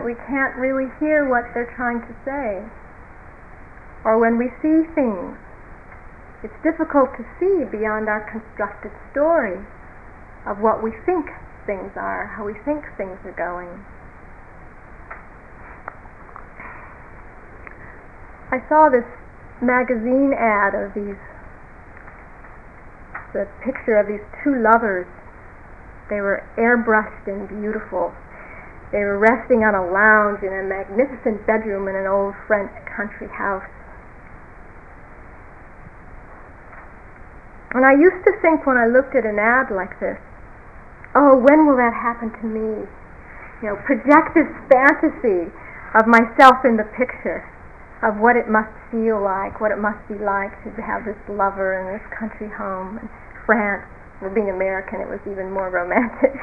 we 0.00 0.16
can't 0.24 0.56
really 0.56 0.88
hear 0.96 1.28
what 1.28 1.52
they're 1.52 1.68
trying 1.76 2.00
to 2.00 2.16
say. 2.24 2.64
Or 4.08 4.16
when 4.16 4.40
we 4.40 4.48
see 4.64 4.88
things, 4.96 5.36
it's 6.40 6.56
difficult 6.64 7.12
to 7.20 7.24
see 7.36 7.68
beyond 7.68 8.08
our 8.08 8.24
constructed 8.24 8.96
story 9.12 9.60
of 10.48 10.64
what 10.64 10.80
we 10.82 10.88
think 11.04 11.28
things 11.66 11.92
are, 11.96 12.32
how 12.36 12.46
we 12.48 12.54
think 12.64 12.84
things 12.96 13.18
are 13.28 13.36
going. 13.36 13.84
I 18.50 18.58
saw 18.68 18.90
this 18.90 19.06
magazine 19.62 20.34
ad 20.34 20.74
of 20.74 20.90
these, 20.90 21.22
the 23.30 23.46
picture 23.62 23.94
of 23.94 24.10
these 24.10 24.26
two 24.42 24.58
lovers. 24.58 25.06
They 26.10 26.18
were 26.18 26.42
airbrushed 26.58 27.30
and 27.30 27.46
beautiful. 27.46 28.10
They 28.90 29.06
were 29.06 29.22
resting 29.22 29.62
on 29.62 29.78
a 29.78 29.86
lounge 29.86 30.42
in 30.42 30.50
a 30.50 30.66
magnificent 30.66 31.46
bedroom 31.46 31.86
in 31.86 31.94
an 31.94 32.10
old 32.10 32.34
French 32.50 32.74
country 32.90 33.30
house. 33.30 33.70
And 37.70 37.86
I 37.86 37.94
used 37.94 38.26
to 38.26 38.34
think 38.42 38.66
when 38.66 38.76
I 38.76 38.90
looked 38.90 39.14
at 39.14 39.22
an 39.22 39.38
ad 39.38 39.70
like 39.70 39.94
this, 40.02 40.18
oh, 41.14 41.38
when 41.38 41.70
will 41.70 41.78
that 41.78 41.94
happen 41.94 42.34
to 42.42 42.46
me? 42.50 42.82
You 43.62 43.70
know, 43.70 43.76
project 43.86 44.34
this 44.34 44.50
fantasy 44.66 45.54
of 45.94 46.10
myself 46.10 46.66
in 46.66 46.74
the 46.74 46.90
picture 46.98 47.46
of 48.02 48.16
what 48.16 48.36
it 48.36 48.48
must 48.48 48.72
feel 48.90 49.20
like, 49.20 49.60
what 49.60 49.70
it 49.70 49.78
must 49.78 50.00
be 50.08 50.16
like 50.16 50.56
to 50.64 50.72
have 50.80 51.04
this 51.04 51.20
lover 51.28 51.76
in 51.76 51.84
this 51.92 52.04
country 52.16 52.48
home 52.48 52.96
in 52.98 53.08
France. 53.44 53.84
Well, 54.20 54.32
being 54.32 54.50
American, 54.50 55.00
it 55.00 55.08
was 55.08 55.20
even 55.24 55.52
more 55.52 55.68
romantic. 55.72 56.32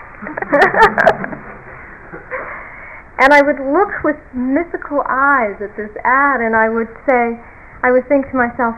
and 3.22 3.34
I 3.34 3.42
would 3.42 3.62
look 3.62 4.02
with 4.02 4.18
mystical 4.34 5.02
eyes 5.06 5.62
at 5.62 5.78
this 5.78 5.94
ad, 6.06 6.42
and 6.42 6.56
I 6.56 6.70
would 6.70 6.90
say, 7.06 7.38
I 7.86 7.92
would 7.94 8.10
think 8.10 8.30
to 8.34 8.38
myself, 8.38 8.74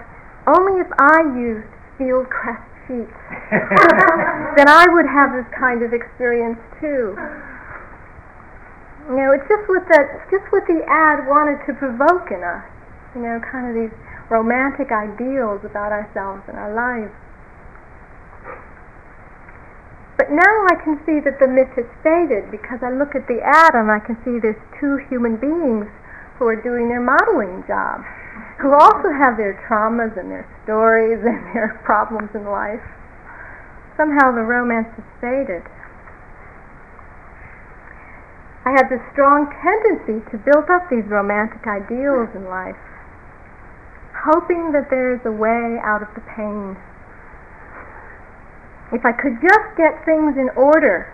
only 0.48 0.84
if 0.84 0.88
I 1.00 1.24
used 1.36 1.68
Fieldcrest 2.00 2.64
sheets, 2.88 3.20
then 4.60 4.68
I 4.68 4.88
would 4.88 5.08
have 5.08 5.32
this 5.32 5.48
kind 5.56 5.84
of 5.84 5.92
experience 5.94 6.60
too. 6.80 7.16
You 9.10 9.18
know, 9.18 9.34
it's 9.34 9.50
just 9.50 9.66
what 9.66 9.90
that, 9.90 10.30
just 10.30 10.46
what 10.54 10.70
the 10.70 10.86
ad 10.86 11.26
wanted 11.26 11.58
to 11.66 11.74
provoke 11.74 12.30
in 12.30 12.46
us. 12.46 12.62
You 13.18 13.26
know, 13.26 13.42
kind 13.42 13.66
of 13.66 13.74
these 13.74 13.96
romantic 14.30 14.94
ideals 14.94 15.66
about 15.66 15.90
ourselves 15.90 16.46
and 16.46 16.62
our 16.62 16.70
lives. 16.70 17.10
But 20.14 20.30
now 20.30 20.54
I 20.70 20.78
can 20.78 21.02
see 21.10 21.18
that 21.26 21.42
the 21.42 21.50
myth 21.50 21.74
has 21.74 21.90
faded 22.06 22.54
because 22.54 22.86
I 22.86 22.94
look 22.94 23.18
at 23.18 23.26
the 23.26 23.42
ad 23.42 23.74
and 23.74 23.90
I 23.90 23.98
can 23.98 24.14
see 24.22 24.38
there's 24.38 24.62
two 24.78 25.02
human 25.10 25.42
beings 25.42 25.90
who 26.38 26.46
are 26.46 26.60
doing 26.60 26.86
their 26.86 27.02
modeling 27.02 27.66
job, 27.66 28.06
who 28.62 28.78
also 28.78 29.10
have 29.10 29.42
their 29.42 29.58
traumas 29.66 30.14
and 30.22 30.30
their 30.30 30.46
stories 30.62 31.18
and 31.26 31.42
their 31.58 31.82
problems 31.82 32.30
in 32.38 32.46
life. 32.46 32.84
Somehow 33.98 34.30
the 34.38 34.46
romance 34.46 34.94
has 35.02 35.08
faded. 35.18 35.66
I 38.66 38.72
have 38.76 38.90
this 38.90 39.02
strong 39.12 39.48
tendency 39.64 40.24
to 40.32 40.38
build 40.38 40.70
up 40.70 40.90
these 40.90 41.06
romantic 41.06 41.66
ideals 41.66 42.30
in 42.36 42.46
life, 42.46 42.80
hoping 44.14 44.72
that 44.74 44.90
there's 44.90 45.24
a 45.26 45.32
way 45.32 45.80
out 45.84 46.04
of 46.04 46.10
the 46.16 46.22
pain 46.36 46.76
if 48.92 49.06
I 49.06 49.12
could 49.14 49.38
just 49.42 49.68
get 49.78 50.04
things 50.06 50.34
in 50.38 50.50
order, 50.58 51.14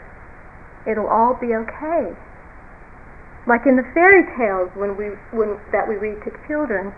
it'll 0.88 1.08
all 1.12 1.36
be 1.36 1.56
okay. 1.56 2.16
Like 3.48 3.68
in 3.68 3.76
the 3.76 3.86
fairy 3.94 4.24
tales 4.40 4.72
when 4.74 4.96
we 4.98 5.14
when 5.36 5.60
that 5.72 5.86
we 5.88 5.96
read 5.96 6.24
to 6.24 6.32
children 6.48 6.96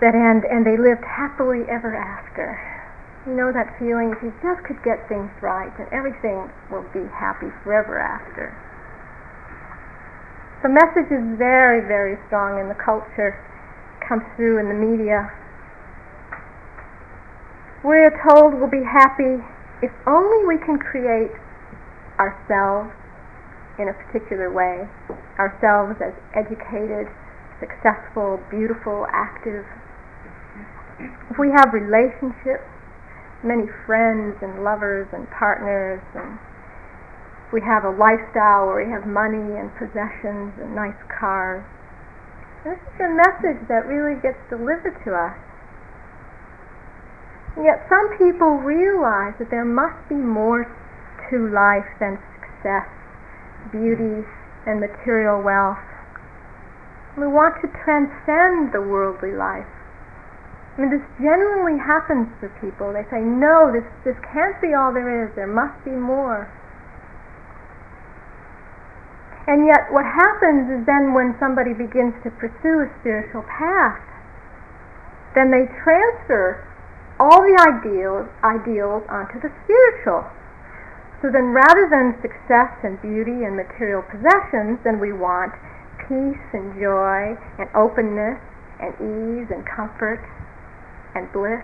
that 0.00 0.14
end 0.14 0.44
and 0.44 0.64
they 0.64 0.76
lived 0.76 1.04
happily 1.04 1.64
ever 1.68 1.96
after. 1.96 2.54
You 3.26 3.34
know 3.34 3.52
that 3.52 3.76
feeling 3.78 4.12
if 4.12 4.22
you 4.22 4.32
just 4.40 4.62
could 4.64 4.80
get 4.84 5.08
things 5.08 5.28
right 5.40 5.72
and 5.80 5.88
everything 5.92 6.48
will 6.70 6.86
be 6.92 7.04
happy 7.10 7.48
forever 7.64 7.98
after. 7.98 8.54
The 10.62 10.68
message 10.68 11.08
is 11.08 11.24
very, 11.38 11.80
very 11.86 12.18
strong 12.26 12.60
in 12.60 12.68
the 12.68 12.76
culture, 12.76 13.36
comes 14.06 14.22
through 14.36 14.60
in 14.60 14.68
the 14.68 14.76
media, 14.76 15.32
we 17.82 17.96
are 17.96 18.12
told 18.28 18.52
we'll 18.60 18.68
be 18.68 18.84
happy 18.84 19.40
if 19.80 19.88
only 20.06 20.44
we 20.44 20.60
can 20.60 20.76
create 20.76 21.32
ourselves 22.20 22.92
in 23.80 23.88
a 23.88 23.96
particular 23.96 24.52
way, 24.52 24.84
ourselves 25.40 25.96
as 26.04 26.12
educated, 26.36 27.08
successful, 27.56 28.36
beautiful, 28.52 29.08
active. 29.08 29.64
If 31.32 31.40
we 31.40 31.48
have 31.56 31.72
relationships, 31.72 32.68
many 33.40 33.64
friends 33.88 34.36
and 34.44 34.60
lovers 34.60 35.08
and 35.16 35.24
partners, 35.32 36.04
and 36.12 36.36
we 37.52 37.60
have 37.60 37.84
a 37.84 37.90
lifestyle 37.90 38.70
where 38.70 38.84
we 38.84 38.88
have 38.90 39.06
money 39.06 39.58
and 39.58 39.70
possessions 39.74 40.54
and 40.62 40.74
nice 40.74 40.98
cars. 41.10 41.66
This 42.62 42.78
is 42.78 42.98
a 43.00 43.10
message 43.10 43.66
that 43.66 43.88
really 43.88 44.20
gets 44.22 44.38
delivered 44.50 44.96
to 45.04 45.16
us 45.16 45.34
Yet 47.58 47.82
some 47.90 48.14
people 48.14 48.62
realize 48.62 49.34
that 49.42 49.50
there 49.50 49.66
must 49.66 49.98
be 50.08 50.14
more 50.14 50.70
to 51.30 51.36
life 51.50 51.86
than 51.98 52.16
success, 52.38 52.86
beauty, 53.74 54.22
and 54.66 54.78
material 54.78 55.42
wealth. 55.42 55.82
We 57.18 57.26
want 57.26 57.58
to 57.60 57.68
transcend 57.82 58.70
the 58.70 58.80
worldly 58.80 59.34
life. 59.34 59.66
I 60.78 60.86
mean, 60.86 60.90
this 60.94 61.04
genuinely 61.18 61.76
happens 61.76 62.30
for 62.38 62.48
people. 62.62 62.94
They 62.94 63.04
say, 63.10 63.20
no, 63.20 63.74
this, 63.74 63.84
this 64.06 64.16
can't 64.30 64.56
be 64.62 64.72
all 64.72 64.94
there 64.94 65.26
is. 65.26 65.34
There 65.34 65.50
must 65.50 65.76
be 65.84 65.90
more. 65.90 66.46
And 69.46 69.66
yet, 69.66 69.88
what 69.90 70.04
happens 70.04 70.68
is 70.68 70.86
then 70.86 71.14
when 71.14 71.34
somebody 71.40 71.72
begins 71.72 72.14
to 72.22 72.30
pursue 72.30 72.84
a 72.84 72.88
spiritual 73.00 73.42
path, 73.48 73.98
then 75.34 75.50
they 75.50 75.66
transfer 75.82 76.66
all 77.18 77.40
the 77.44 77.56
ideals, 77.56 78.28
ideals 78.44 79.04
onto 79.08 79.40
the 79.40 79.52
spiritual. 79.64 80.24
So 81.20 81.28
then 81.28 81.52
rather 81.52 81.84
than 81.88 82.16
success 82.24 82.72
and 82.80 83.00
beauty 83.00 83.44
and 83.44 83.56
material 83.56 84.00
possessions, 84.08 84.80
then 84.84 84.98
we 84.98 85.12
want 85.12 85.52
peace 86.08 86.44
and 86.56 86.72
joy 86.80 87.36
and 87.60 87.68
openness 87.76 88.40
and 88.80 88.96
ease 88.96 89.48
and 89.52 89.60
comfort 89.68 90.24
and 91.14 91.28
bliss. 91.32 91.60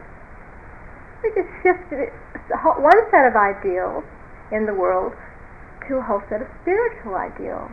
We 1.25 1.33
just 1.33 1.49
shifted 1.65 2.13
one 2.53 3.01
set 3.11 3.25
of 3.25 3.35
ideals 3.35 4.05
in 4.53 4.67
the 4.67 4.75
world 4.75 5.17
to 5.89 5.99
a 5.99 6.03
whole 6.03 6.23
set 6.29 6.43
of 6.43 6.49
spiritual 6.63 7.15
ideals. 7.15 7.71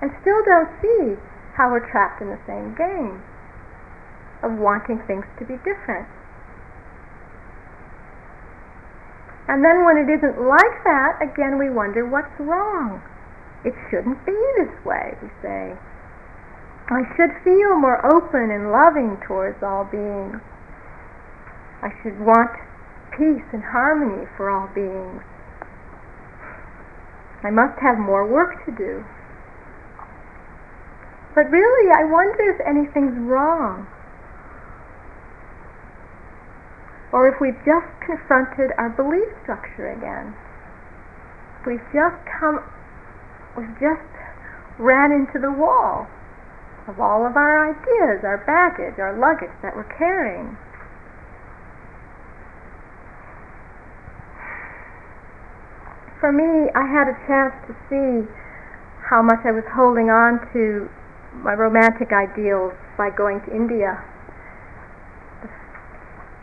And 0.00 0.10
still 0.22 0.40
don't 0.46 0.70
see 0.78 1.18
how 1.58 1.70
we're 1.70 1.84
trapped 1.90 2.22
in 2.22 2.30
the 2.30 2.38
same 2.46 2.74
game 2.78 3.22
of 4.42 4.54
wanting 4.58 5.02
things 5.06 5.26
to 5.38 5.44
be 5.44 5.58
different. 5.66 6.06
And 9.48 9.64
then 9.64 9.82
when 9.82 9.96
it 9.96 10.06
isn't 10.06 10.38
like 10.38 10.76
that, 10.84 11.18
again 11.18 11.58
we 11.58 11.70
wonder 11.70 12.06
what's 12.06 12.30
wrong. 12.38 13.02
It 13.64 13.74
shouldn't 13.90 14.24
be 14.24 14.36
this 14.60 14.70
way, 14.84 15.16
we 15.22 15.28
say. 15.42 15.74
I 16.88 17.02
should 17.16 17.32
feel 17.42 17.76
more 17.76 18.00
open 18.06 18.52
and 18.52 18.70
loving 18.70 19.18
towards 19.26 19.60
all 19.62 19.84
beings. 19.84 20.40
I 21.82 21.90
should 22.02 22.20
want 22.20 22.54
peace 23.12 23.44
and 23.52 23.62
harmony 23.62 24.26
for 24.36 24.48
all 24.48 24.68
beings. 24.72 25.22
I 27.42 27.50
must 27.50 27.78
have 27.80 27.98
more 27.98 28.26
work 28.26 28.64
to 28.66 28.72
do. 28.72 29.04
But 31.34 31.50
really, 31.50 31.90
I 31.94 32.04
wonder 32.04 32.50
if 32.50 32.60
anything's 32.66 33.16
wrong. 33.18 33.86
or 37.12 37.28
if 37.28 37.40
we've 37.40 37.58
just 37.64 37.88
confronted 38.04 38.70
our 38.76 38.90
belief 38.90 39.28
structure 39.42 39.92
again. 39.92 40.36
We've 41.64 41.84
just 41.92 42.16
come, 42.28 42.60
we've 43.56 43.80
just 43.80 44.12
ran 44.78 45.12
into 45.12 45.38
the 45.38 45.50
wall 45.50 46.06
of 46.86 47.00
all 47.00 47.26
of 47.26 47.36
our 47.36 47.68
ideas, 47.68 48.24
our 48.24 48.38
baggage, 48.46 48.98
our 48.98 49.16
luggage 49.16 49.52
that 49.62 49.74
we're 49.76 49.88
carrying. 49.96 50.56
For 56.20 56.32
me, 56.32 56.70
I 56.74 56.86
had 56.86 57.08
a 57.08 57.16
chance 57.26 57.54
to 57.66 57.74
see 57.88 58.28
how 59.08 59.22
much 59.22 59.40
I 59.44 59.52
was 59.52 59.64
holding 59.72 60.10
on 60.10 60.40
to 60.52 60.88
my 61.44 61.54
romantic 61.54 62.12
ideals 62.12 62.72
by 62.96 63.10
going 63.10 63.40
to 63.46 63.54
India 63.54 64.02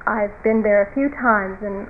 I've 0.07 0.37
been 0.43 0.61
there 0.61 0.85
a 0.85 0.93
few 0.93 1.09
times, 1.09 1.65
and 1.65 1.89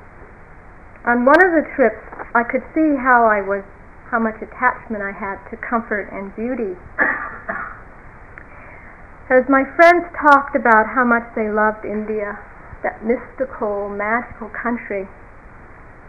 on 1.04 1.28
one 1.28 1.44
of 1.44 1.52
the 1.52 1.68
trips, 1.76 2.00
I 2.32 2.48
could 2.48 2.64
see 2.72 2.96
how 2.96 3.28
I 3.28 3.44
was, 3.44 3.68
how 4.08 4.20
much 4.20 4.40
attachment 4.40 5.04
I 5.04 5.12
had 5.12 5.44
to 5.52 5.60
comfort 5.60 6.08
and 6.16 6.32
beauty. 6.32 6.80
As 9.30 9.44
my 9.52 9.68
friends 9.76 10.08
talked 10.16 10.56
about 10.56 10.96
how 10.96 11.04
much 11.04 11.28
they 11.36 11.52
loved 11.52 11.84
India, 11.84 12.40
that 12.88 13.04
mystical, 13.04 13.90
magical 13.90 14.48
country, 14.48 15.10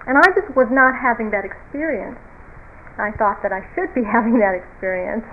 and 0.06 0.16
I 0.16 0.26
just 0.38 0.54
was 0.54 0.70
not 0.70 0.94
having 0.94 1.30
that 1.34 1.44
experience. 1.44 2.18
I 2.96 3.12
thought 3.18 3.42
that 3.42 3.52
I 3.52 3.66
should 3.74 3.92
be 3.92 4.06
having 4.16 4.38
that 4.38 4.54
experience. 4.54 5.26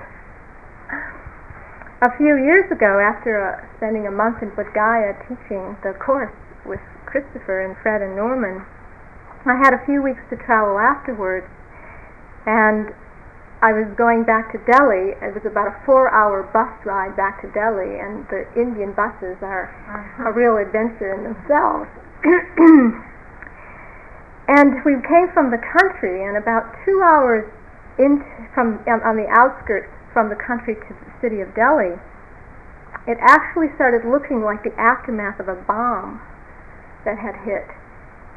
A 2.03 2.11
few 2.19 2.35
years 2.35 2.67
ago, 2.67 2.99
after 2.99 3.39
uh, 3.39 3.63
spending 3.79 4.07
a 4.07 4.11
month 4.11 4.43
in 4.43 4.51
Bodh 4.51 4.73
Gaya 4.75 5.15
teaching 5.23 5.79
the 5.87 5.95
course, 5.95 6.35
with 6.65 6.83
Christopher 7.05 7.63
and 7.63 7.77
Fred 7.79 8.01
and 8.01 8.15
Norman, 8.15 8.65
I 9.45 9.55
had 9.55 9.71
a 9.71 9.79
few 9.85 10.03
weeks 10.03 10.19
to 10.31 10.35
travel 10.35 10.79
afterwards, 10.79 11.47
and 12.47 12.91
I 13.63 13.71
was 13.71 13.87
going 13.95 14.23
back 14.27 14.51
to 14.51 14.59
Delhi. 14.67 15.15
It 15.23 15.31
was 15.31 15.47
about 15.47 15.71
a 15.71 15.75
four-hour 15.85 16.43
bus 16.51 16.71
ride 16.83 17.15
back 17.15 17.39
to 17.43 17.47
Delhi, 17.55 17.99
and 17.99 18.27
the 18.27 18.43
Indian 18.59 18.91
buses 18.91 19.39
are 19.39 19.71
a 20.19 20.31
real 20.35 20.59
adventure 20.59 21.15
in 21.15 21.23
themselves. 21.23 21.87
and 24.47 24.83
we 24.83 24.99
came 25.07 25.31
from 25.33 25.51
the 25.51 25.61
country, 25.61 26.23
and 26.27 26.35
about 26.35 26.75
two 26.83 27.01
hours 27.03 27.47
in 27.97 28.23
from 28.53 28.83
on 28.87 29.15
the 29.15 29.27
outskirts 29.29 29.89
from 30.11 30.29
the 30.29 30.35
country 30.35 30.75
to 30.75 30.91
the 30.91 31.11
city 31.21 31.41
of 31.41 31.53
Delhi, 31.55 31.95
it 33.07 33.17
actually 33.21 33.67
started 33.75 34.05
looking 34.07 34.43
like 34.43 34.63
the 34.63 34.73
aftermath 34.79 35.39
of 35.39 35.47
a 35.47 35.55
bomb 35.55 36.21
that 37.05 37.17
had 37.17 37.35
hit. 37.43 37.67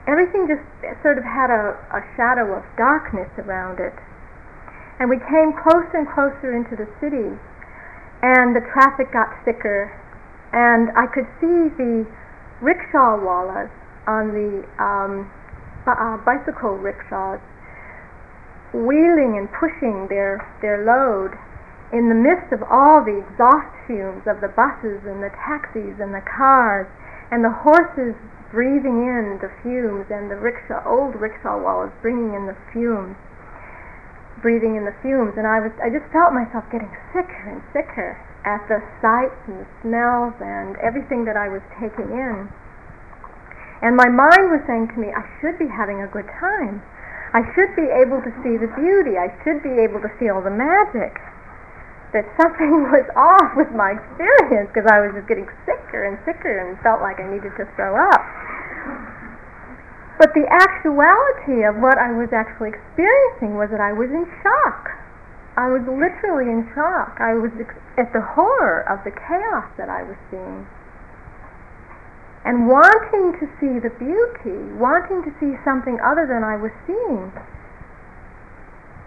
Everything 0.07 0.47
just 0.47 0.62
sort 1.03 1.19
of 1.19 1.25
had 1.25 1.51
a, 1.51 1.75
a 1.90 2.03
shadow 2.14 2.55
of 2.55 2.62
darkness 2.79 3.31
around 3.38 3.79
it. 3.83 3.95
And 4.99 5.11
we 5.11 5.19
came 5.19 5.53
closer 5.53 5.99
and 5.99 6.09
closer 6.09 6.55
into 6.55 6.75
the 6.79 6.88
city, 7.03 7.35
and 8.23 8.57
the 8.57 8.64
traffic 8.73 9.12
got 9.12 9.29
thicker, 9.45 9.92
and 10.55 10.88
I 10.97 11.07
could 11.11 11.27
see 11.42 11.69
the 11.77 12.07
rickshaw 12.62 13.21
wallahs 13.21 13.71
on 14.07 14.33
the 14.33 14.64
um, 14.81 15.31
uh, 15.94 16.18
bicycle 16.27 16.75
rickshaws, 16.75 17.40
wheeling 18.75 19.38
and 19.38 19.46
pushing 19.55 20.09
their, 20.11 20.42
their 20.61 20.83
load 20.83 21.38
in 21.94 22.11
the 22.11 22.18
midst 22.18 22.51
of 22.51 22.66
all 22.66 23.01
the 23.05 23.22
exhaust 23.22 23.70
fumes 23.87 24.27
of 24.27 24.42
the 24.42 24.51
buses 24.51 25.07
and 25.07 25.22
the 25.22 25.31
taxis 25.46 26.03
and 26.03 26.11
the 26.11 26.25
cars 26.27 26.90
and 27.31 27.46
the 27.46 27.62
horses 27.62 28.18
breathing 28.51 29.07
in 29.07 29.38
the 29.38 29.51
fumes 29.62 30.07
and 30.11 30.31
the 30.31 30.37
rickshaw, 30.37 30.83
old 30.87 31.14
rickshaw 31.14 31.59
wallahs 31.59 31.94
bringing 32.03 32.35
in 32.35 32.46
the 32.46 32.59
fumes 32.75 33.14
breathing 34.42 34.77
in 34.77 34.85
the 34.85 34.94
fumes, 35.03 35.35
and 35.37 35.46
I 35.46 35.61
was 35.61 35.72
I 35.81 35.88
just 35.88 36.07
felt 36.12 36.33
myself 36.33 36.64
getting 36.70 36.92
sicker 37.12 37.51
and 37.51 37.61
sicker 37.72 38.20
at 38.44 38.62
the 38.68 38.79
sights 39.03 39.37
and 39.49 39.64
the 39.64 39.68
smells 39.83 40.37
and 40.38 40.77
everything 40.79 41.25
that 41.25 41.37
I 41.37 41.49
was 41.49 41.62
taking 41.81 42.12
in. 42.12 42.46
And 43.83 43.97
my 43.97 44.09
mind 44.09 44.49
was 44.49 44.65
saying 44.65 44.89
to 44.95 44.99
me, 44.99 45.12
I 45.12 45.25
should 45.41 45.59
be 45.59 45.69
having 45.69 46.01
a 46.01 46.09
good 46.09 46.27
time. 46.41 46.81
I 47.37 47.45
should 47.53 47.77
be 47.77 47.85
able 47.85 48.25
to 48.25 48.33
see 48.41 48.57
the 48.57 48.71
beauty. 48.73 49.21
I 49.21 49.29
should 49.45 49.61
be 49.61 49.77
able 49.83 50.01
to 50.01 50.11
feel 50.17 50.41
the 50.41 50.53
magic. 50.53 51.21
That 52.17 52.25
something 52.41 52.89
was 52.95 53.05
off 53.12 53.53
with 53.59 53.69
my 53.77 53.99
experience 53.99 54.73
because 54.73 54.89
I 54.89 55.05
was 55.05 55.12
just 55.12 55.29
getting 55.29 55.45
sicker 55.69 56.09
and 56.09 56.17
sicker 56.25 56.65
and 56.65 56.81
felt 56.81 57.05
like 57.05 57.21
I 57.21 57.29
needed 57.29 57.53
to 57.61 57.69
throw 57.77 57.93
up. 57.99 58.25
But 60.17 60.33
the 60.33 60.49
actuality 60.49 61.69
of 61.69 61.77
what 61.77 62.01
I 62.01 62.09
was 62.17 62.33
actually 62.33 62.73
experiencing 62.73 63.61
was 63.61 63.69
that 63.69 63.85
I 63.85 63.93
was 63.93 64.09
in 64.09 64.25
shock. 64.41 64.97
I 65.61 65.69
was 65.69 65.85
literally 65.85 66.49
in 66.49 66.65
shock. 66.73 67.21
I 67.21 67.37
was 67.37 67.53
at 68.01 68.12
the 68.17 68.21
horror 68.21 68.85
of 68.89 69.05
the 69.05 69.12
chaos 69.12 69.69
that 69.77 69.89
I 69.93 70.05
was 70.05 70.17
seeing. 70.33 70.65
And 72.47 72.71
wanting 72.71 73.35
to 73.43 73.51
see 73.59 73.83
the 73.83 73.91
beauty, 73.99 74.55
wanting 74.79 75.27
to 75.27 75.35
see 75.43 75.59
something 75.67 75.99
other 75.99 76.31
than 76.31 76.47
I 76.47 76.55
was 76.55 76.71
seeing, 76.87 77.35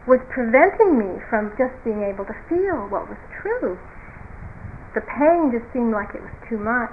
was 0.03 0.19
preventing 0.27 0.99
me 0.99 1.23
from 1.31 1.55
just 1.55 1.71
being 1.87 2.03
able 2.03 2.27
to 2.27 2.35
feel 2.51 2.91
what 2.91 3.07
was 3.07 3.15
true. 3.39 3.79
The 4.91 4.99
pain 5.07 5.55
just 5.55 5.71
seemed 5.71 5.95
like 5.95 6.11
it 6.11 6.19
was 6.19 6.35
too 6.51 6.59
much. 6.59 6.91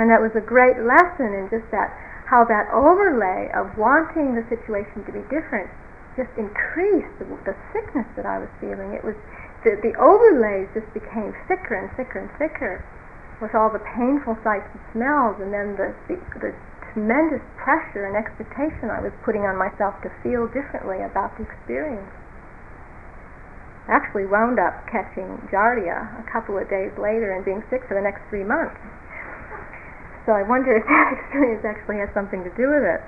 And 0.00 0.08
that 0.08 0.24
was 0.24 0.32
a 0.32 0.40
great 0.40 0.80
lesson 0.80 1.36
in 1.36 1.52
just 1.52 1.68
that, 1.76 1.92
how 2.32 2.48
that 2.48 2.72
overlay 2.72 3.52
of 3.52 3.76
wanting 3.76 4.32
the 4.32 4.48
situation 4.48 5.04
to 5.04 5.12
be 5.12 5.20
different 5.28 5.68
just 6.16 6.32
increased 6.40 7.12
the, 7.20 7.28
the 7.44 7.52
sickness 7.76 8.08
that 8.16 8.24
I 8.24 8.40
was 8.40 8.48
feeling. 8.64 8.96
It 8.96 9.04
was 9.04 9.16
the, 9.60 9.76
the 9.84 9.92
overlays 10.00 10.72
just 10.72 10.88
became 10.96 11.36
thicker 11.44 11.76
and 11.76 11.92
thicker 12.00 12.16
and 12.24 12.32
thicker 12.40 12.80
with 13.42 13.58
all 13.58 13.68
the 13.68 13.82
painful 13.98 14.38
sights 14.46 14.70
and 14.70 14.80
smells, 14.94 15.42
and 15.42 15.50
then 15.50 15.74
the, 15.74 15.90
the, 16.06 16.16
the 16.38 16.54
tremendous 16.94 17.42
pressure 17.58 18.06
and 18.06 18.14
expectation 18.14 18.86
I 18.86 19.02
was 19.02 19.10
putting 19.26 19.42
on 19.42 19.58
myself 19.58 19.98
to 20.06 20.10
feel 20.22 20.46
differently 20.46 21.02
about 21.02 21.34
the 21.34 21.42
experience. 21.42 22.06
I 23.90 23.98
actually 23.98 24.30
wound 24.30 24.62
up 24.62 24.86
catching 24.86 25.42
Giardia 25.50 26.06
a 26.22 26.24
couple 26.30 26.54
of 26.54 26.70
days 26.70 26.94
later 26.94 27.34
and 27.34 27.42
being 27.42 27.66
sick 27.66 27.82
for 27.90 27.98
the 27.98 28.04
next 28.04 28.22
three 28.30 28.46
months. 28.46 28.78
So 30.22 30.30
I 30.30 30.46
wonder 30.46 30.70
if 30.78 30.86
that 30.86 31.08
experience 31.18 31.66
actually 31.66 31.98
has 31.98 32.14
something 32.14 32.46
to 32.46 32.52
do 32.54 32.70
with 32.70 32.86
it. 32.86 33.02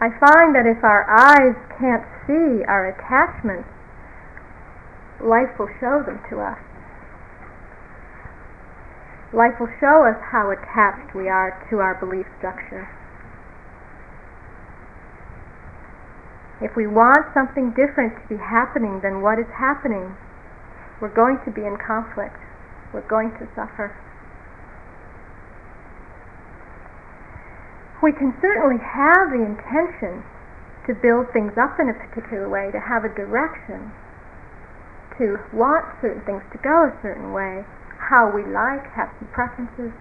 I 0.00 0.08
find 0.16 0.56
that 0.56 0.64
if 0.64 0.80
our 0.80 1.04
eyes 1.04 1.52
can't 1.76 2.08
see 2.24 2.64
our 2.64 2.88
attachments, 2.88 3.68
life 5.20 5.52
will 5.60 5.68
show 5.76 6.00
them 6.00 6.24
to 6.32 6.40
us. 6.40 6.69
Life 9.32 9.60
will 9.60 9.70
show 9.78 10.04
us 10.04 10.18
how 10.32 10.50
attached 10.50 11.14
we 11.14 11.28
are 11.28 11.54
to 11.70 11.78
our 11.78 11.94
belief 11.94 12.26
structure. 12.38 12.90
If 16.60 16.76
we 16.76 16.86
want 16.86 17.32
something 17.32 17.70
different 17.72 18.20
to 18.20 18.28
be 18.28 18.36
happening 18.36 19.00
than 19.00 19.22
what 19.22 19.38
is 19.38 19.48
happening, 19.56 20.16
we're 21.00 21.14
going 21.14 21.38
to 21.46 21.50
be 21.50 21.62
in 21.62 21.78
conflict. 21.78 22.36
We're 22.92 23.06
going 23.08 23.30
to 23.38 23.46
suffer. 23.54 23.96
we 28.02 28.12
can 28.12 28.32
certainly 28.40 28.80
have 28.80 29.28
the 29.28 29.44
intention 29.44 30.24
to 30.88 30.96
build 30.96 31.28
things 31.32 31.52
up 31.60 31.76
in 31.76 31.92
a 31.92 31.96
particular 31.96 32.48
way, 32.48 32.72
to 32.72 32.80
have 32.80 33.04
a 33.04 33.12
direction, 33.12 33.92
to 35.20 35.36
want 35.52 35.84
certain 36.00 36.24
things 36.24 36.42
to 36.52 36.58
go 36.64 36.88
a 36.88 36.92
certain 37.04 37.32
way, 37.32 37.60
how 38.10 38.26
we 38.26 38.42
like, 38.42 38.82
have 38.98 39.14
some 39.22 39.30
preferences. 39.30 39.94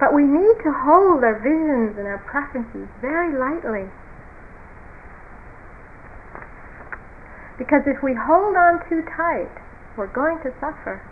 But 0.00 0.16
we 0.16 0.24
need 0.24 0.56
to 0.64 0.72
hold 0.72 1.20
our 1.20 1.36
visions 1.44 2.00
and 2.00 2.08
our 2.08 2.24
preferences 2.24 2.88
very 3.04 3.36
lightly. 3.36 3.92
Because 7.60 7.84
if 7.84 8.00
we 8.00 8.16
hold 8.16 8.56
on 8.56 8.80
too 8.88 9.04
tight, 9.16 9.52
we're 9.96 10.12
going 10.12 10.40
to 10.44 10.52
suffer. 10.56 11.04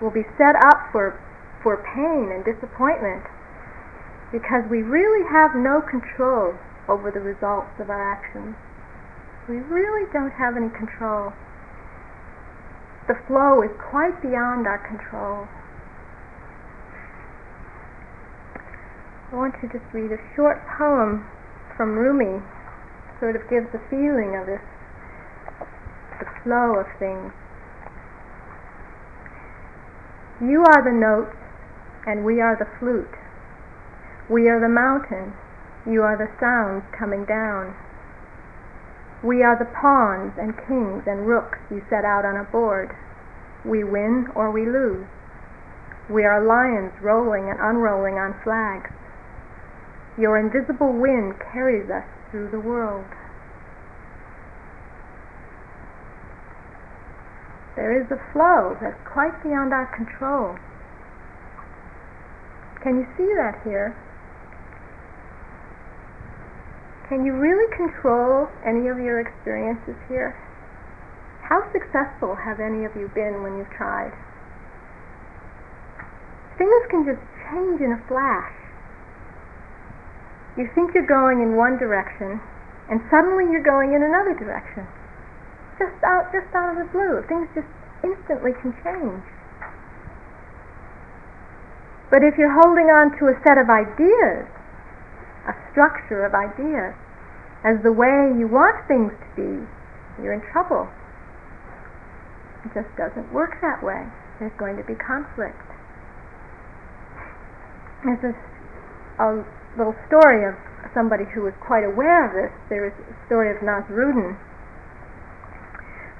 We'll 0.00 0.12
be 0.12 0.28
set 0.36 0.56
up 0.60 0.92
for, 0.92 1.16
for 1.62 1.80
pain 1.96 2.32
and 2.32 2.44
disappointment 2.44 3.24
because 4.32 4.64
we 4.68 4.80
really 4.80 5.24
have 5.28 5.52
no 5.56 5.84
control 5.84 6.56
over 6.88 7.12
the 7.12 7.20
results 7.20 7.76
of 7.80 7.88
our 7.88 8.00
actions. 8.00 8.56
We 9.48 9.60
really 9.60 10.08
don't 10.12 10.32
have 10.32 10.56
any 10.56 10.72
control. 10.72 11.32
The 13.12 13.20
flow 13.28 13.60
is 13.60 13.68
quite 13.76 14.22
beyond 14.22 14.66
our 14.66 14.80
control. 14.88 15.44
I 19.28 19.36
want 19.36 19.52
to 19.60 19.68
just 19.68 19.84
read 19.92 20.08
a 20.08 20.16
short 20.34 20.56
poem 20.78 21.28
from 21.76 21.92
Rumi, 21.92 22.40
sort 23.20 23.36
of 23.36 23.42
gives 23.50 23.68
a 23.76 23.84
feeling 23.92 24.32
of 24.40 24.48
this, 24.48 24.64
the 26.24 26.28
flow 26.40 26.80
of 26.80 26.88
things. 26.96 27.36
You 30.40 30.64
are 30.64 30.80
the 30.80 30.96
notes, 30.96 31.36
and 32.08 32.24
we 32.24 32.40
are 32.40 32.56
the 32.56 32.64
flute. 32.80 33.12
We 34.32 34.48
are 34.48 34.58
the 34.58 34.72
mountain, 34.72 35.36
you 35.84 36.00
are 36.00 36.16
the 36.16 36.32
sounds 36.40 36.88
coming 36.96 37.26
down. 37.26 37.76
We 39.22 39.42
are 39.42 39.56
the 39.56 39.70
pawns 39.70 40.34
and 40.36 40.58
kings 40.66 41.06
and 41.06 41.26
rooks 41.26 41.58
you 41.70 41.82
set 41.88 42.04
out 42.04 42.24
on 42.24 42.36
a 42.36 42.44
board. 42.50 42.90
We 43.64 43.84
win 43.84 44.26
or 44.34 44.50
we 44.50 44.66
lose. 44.66 45.06
We 46.10 46.24
are 46.24 46.42
lions 46.42 46.92
rolling 47.00 47.48
and 47.48 47.58
unrolling 47.62 48.18
on 48.18 48.34
flags. 48.42 48.90
Your 50.18 50.36
invisible 50.36 50.92
wind 50.92 51.38
carries 51.52 51.88
us 51.88 52.04
through 52.30 52.50
the 52.50 52.60
world. 52.60 53.06
There 57.76 57.94
is 57.94 58.10
a 58.10 58.20
flow 58.32 58.76
that's 58.82 59.00
quite 59.06 59.40
beyond 59.42 59.72
our 59.72 59.86
control. 59.86 60.58
Can 62.82 62.98
you 62.98 63.06
see 63.16 63.30
that 63.38 63.62
here? 63.62 63.96
Can 67.12 67.28
you 67.28 67.36
really 67.36 67.68
control 67.76 68.48
any 68.64 68.88
of 68.88 68.96
your 68.96 69.20
experiences 69.20 70.00
here? 70.08 70.32
How 71.44 71.60
successful 71.68 72.40
have 72.40 72.56
any 72.56 72.88
of 72.88 72.96
you 72.96 73.12
been 73.12 73.44
when 73.44 73.60
you've 73.60 73.68
tried? 73.76 74.16
Things 76.56 76.72
can 76.88 77.04
just 77.04 77.20
change 77.52 77.84
in 77.84 77.92
a 77.92 78.00
flash. 78.08 78.56
You 80.56 80.72
think 80.72 80.96
you're 80.96 81.04
going 81.04 81.44
in 81.44 81.52
one 81.52 81.76
direction, 81.76 82.40
and 82.88 83.04
suddenly 83.12 83.44
you're 83.44 83.60
going 83.60 83.92
in 83.92 84.00
another 84.00 84.32
direction. 84.32 84.88
Just 85.76 86.00
out, 86.00 86.32
just 86.32 86.48
out 86.56 86.72
of 86.72 86.80
the 86.80 86.88
blue, 86.96 87.20
things 87.28 87.44
just 87.52 87.68
instantly 88.00 88.56
can 88.56 88.72
change. 88.80 89.20
But 92.08 92.24
if 92.24 92.40
you're 92.40 92.56
holding 92.56 92.88
on 92.88 93.12
to 93.20 93.28
a 93.28 93.36
set 93.44 93.60
of 93.60 93.68
ideas, 93.68 94.48
a 95.44 95.52
structure 95.68 96.24
of 96.24 96.32
ideas, 96.32 96.96
as 97.62 97.78
the 97.86 97.94
way 97.94 98.34
you 98.34 98.50
want 98.50 98.82
things 98.90 99.14
to 99.14 99.28
be, 99.38 99.50
you're 100.18 100.34
in 100.34 100.42
trouble. 100.50 100.90
It 102.66 102.74
just 102.74 102.90
doesn't 102.98 103.32
work 103.32 103.62
that 103.62 103.82
way. 103.82 104.06
There's 104.38 104.54
going 104.58 104.76
to 104.76 104.82
be 104.82 104.98
conflict. 104.98 105.58
There's 108.02 108.34
a, 109.18 109.46
little 109.78 109.96
story 110.04 110.44
of 110.44 110.52
somebody 110.92 111.24
who 111.32 111.40
was 111.40 111.54
quite 111.64 111.80
aware 111.80 112.28
of 112.28 112.36
this. 112.36 112.52
There 112.68 112.84
is 112.84 112.92
a 113.08 113.16
story 113.24 113.48
of 113.48 113.62
Nasruddin. 113.64 114.36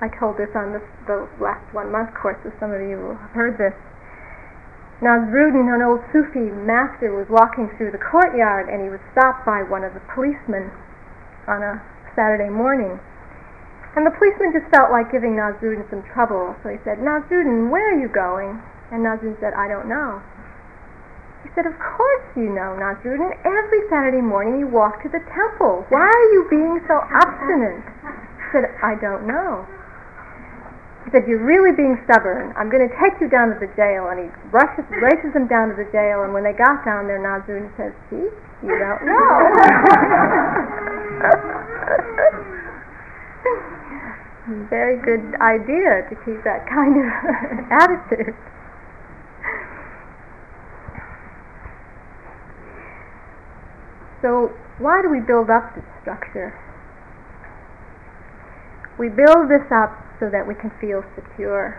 I 0.00 0.08
told 0.08 0.40
this 0.40 0.48
on 0.56 0.72
the, 0.72 0.80
the 1.04 1.28
last 1.36 1.68
one 1.74 1.92
month 1.92 2.16
course, 2.16 2.40
so 2.42 2.50
some 2.56 2.72
of 2.72 2.80
you 2.80 3.18
have 3.20 3.34
heard 3.36 3.58
this. 3.58 3.76
Nasruddin, 5.04 5.68
an 5.68 5.82
old 5.82 6.00
Sufi 6.14 6.48
master, 6.48 7.12
was 7.12 7.26
walking 7.28 7.68
through 7.76 7.90
the 7.90 8.00
courtyard 8.00 8.70
and 8.72 8.80
he 8.80 8.88
was 8.88 9.02
stopped 9.12 9.44
by 9.44 9.60
one 9.60 9.84
of 9.84 9.92
the 9.92 10.02
policemen 10.14 10.72
on 11.48 11.62
a 11.62 11.82
Saturday 12.14 12.50
morning. 12.50 12.98
And 13.96 14.06
the 14.06 14.14
policeman 14.16 14.56
just 14.56 14.68
felt 14.72 14.88
like 14.90 15.12
giving 15.12 15.36
Nasruddin 15.36 15.84
some 15.92 16.00
trouble, 16.16 16.56
so 16.64 16.72
he 16.72 16.80
said, 16.80 16.96
Nasruddin, 16.98 17.68
where 17.68 17.92
are 17.92 17.98
you 18.00 18.08
going? 18.08 18.56
And 18.92 19.04
Nazrun 19.04 19.36
said, 19.40 19.56
I 19.56 19.68
don't 19.68 19.88
know. 19.88 20.20
He 21.44 21.48
said, 21.56 21.64
Of 21.64 21.72
course 21.80 22.26
you 22.36 22.52
know, 22.52 22.76
Nazrun. 22.76 23.32
Every 23.44 23.82
Saturday 23.88 24.20
morning 24.20 24.60
you 24.60 24.68
walk 24.68 25.02
to 25.02 25.08
the 25.08 25.24
temple. 25.32 25.84
Why 25.88 26.04
are 26.04 26.28
you 26.36 26.46
being 26.52 26.80
so 26.86 27.00
obstinate? 27.00 27.82
He 27.82 28.44
said, 28.52 28.68
I 28.84 28.94
don't 29.00 29.26
know. 29.26 29.66
He 31.04 31.10
said, 31.10 31.24
You're 31.26 31.42
really 31.42 31.72
being 31.74 31.96
stubborn. 32.04 32.52
I'm 32.54 32.68
going 32.68 32.86
to 32.86 32.94
take 33.00 33.16
you 33.20 33.32
down 33.32 33.48
to 33.48 33.58
the 33.58 33.72
jail. 33.74 34.12
And 34.12 34.28
he 34.28 34.32
rushes, 34.52 34.84
races 35.00 35.32
them 35.32 35.48
down 35.48 35.72
to 35.72 35.76
the 35.76 35.88
jail. 35.90 36.22
And 36.22 36.36
when 36.36 36.44
they 36.44 36.52
got 36.52 36.84
down 36.84 37.08
there, 37.08 37.18
Nazrun 37.18 37.72
says, 37.80 37.96
See, 38.12 38.28
you 38.62 38.76
don't 38.76 39.02
know. 39.08 40.98
Very 44.68 44.98
good 44.98 45.22
idea 45.40 46.02
to 46.10 46.16
keep 46.26 46.42
that 46.42 46.66
kind 46.66 46.98
of 46.98 47.06
attitude. 47.80 48.34
So, 54.20 54.50
why 54.78 55.00
do 55.02 55.10
we 55.10 55.20
build 55.20 55.50
up 55.50 55.74
this 55.74 55.84
structure? 56.00 56.54
We 58.98 59.08
build 59.08 59.48
this 59.48 59.70
up 59.70 59.96
so 60.18 60.28
that 60.30 60.46
we 60.46 60.54
can 60.54 60.70
feel 60.80 61.04
secure, 61.14 61.78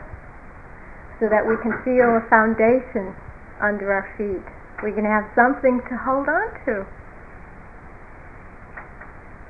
so 1.19 1.27
that 1.27 1.47
we 1.47 1.57
can 1.57 1.73
feel 1.83 2.15
a 2.15 2.21
foundation 2.29 3.15
under 3.61 3.91
our 3.91 4.07
feet. 4.15 4.43
We 4.83 4.91
can 4.91 5.05
have 5.05 5.29
something 5.35 5.81
to 5.89 5.95
hold 5.95 6.27
on 6.27 6.51
to. 6.65 6.85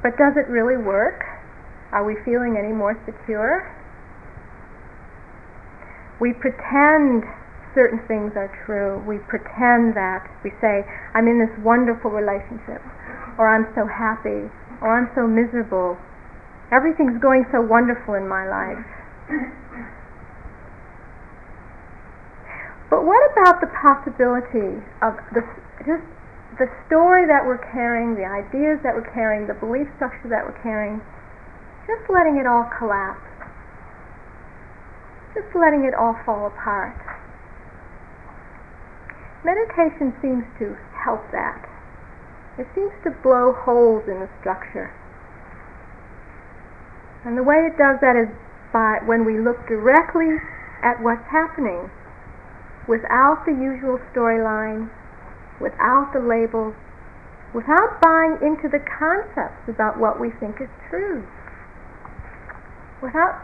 But 0.03 0.17
does 0.17 0.35
it 0.35 0.51
really 0.51 0.75
work? 0.75 1.23
Are 1.93 2.03
we 2.03 2.17
feeling 2.25 2.57
any 2.59 2.73
more 2.73 2.99
secure? 3.05 3.71
We 6.19 6.33
pretend 6.33 7.23
certain 7.73 8.03
things 8.07 8.33
are 8.35 8.51
true. 8.65 9.01
We 9.07 9.17
pretend 9.31 9.95
that. 9.95 10.29
We 10.43 10.51
say, 10.61 10.83
I'm 11.15 11.27
in 11.27 11.39
this 11.39 11.49
wonderful 11.63 12.11
relationship, 12.11 12.83
or 13.39 13.47
I'm 13.47 13.65
so 13.73 13.87
happy, 13.87 14.51
or 14.81 14.91
I'm 14.91 15.09
so 15.15 15.25
miserable. 15.25 15.97
Everything's 16.71 17.21
going 17.21 17.45
so 17.51 17.61
wonderful 17.61 18.13
in 18.13 18.27
my 18.27 18.45
life. 18.45 18.85
But 22.89 23.05
what 23.05 23.21
about 23.31 23.61
the 23.61 23.71
possibility 23.73 24.83
of 25.01 25.17
this, 25.33 25.47
just 25.81 26.05
the 26.59 26.69
story 26.85 27.25
that 27.25 27.45
we're 27.45 27.61
carrying, 27.71 28.15
the 28.15 28.25
ideas 28.25 28.79
that 28.83 28.93
we're 28.93 29.09
carrying, 29.13 29.47
the 29.47 29.57
belief 29.57 29.87
structure 29.95 30.29
that 30.29 30.45
we're 30.45 30.61
carrying, 30.61 31.01
just 31.87 32.05
letting 32.09 32.37
it 32.37 32.45
all 32.45 32.69
collapse, 32.77 33.25
just 35.33 35.49
letting 35.55 35.83
it 35.85 35.93
all 35.93 36.15
fall 36.25 36.47
apart? 36.47 36.99
Meditation 39.43 40.15
seems 40.21 40.45
to 40.59 40.77
help 40.93 41.19
that. 41.31 41.67
It 42.57 42.67
seems 42.75 42.93
to 43.03 43.11
blow 43.11 43.51
holes 43.51 44.07
in 44.07 44.21
the 44.21 44.29
structure. 44.39 44.93
And 47.25 47.37
the 47.37 47.43
way 47.43 47.67
it 47.67 47.77
does 47.77 47.99
that 48.01 48.15
is 48.15 48.29
by 48.71 48.99
when 49.05 49.25
we 49.25 49.39
look 49.39 49.67
directly 49.67 50.37
at 50.83 51.01
what's 51.01 51.25
happening 51.31 51.89
without 52.87 53.43
the 53.45 53.51
usual 53.51 53.99
storyline, 54.13 54.91
without 55.59 56.13
the 56.13 56.19
labels, 56.19 56.73
without 57.53 58.01
buying 58.01 58.37
into 58.41 58.69
the 58.69 58.81
concepts 58.81 59.69
about 59.69 59.99
what 59.99 60.19
we 60.19 60.31
think 60.39 60.61
is 60.61 60.69
true, 60.89 61.25
without 63.01 63.37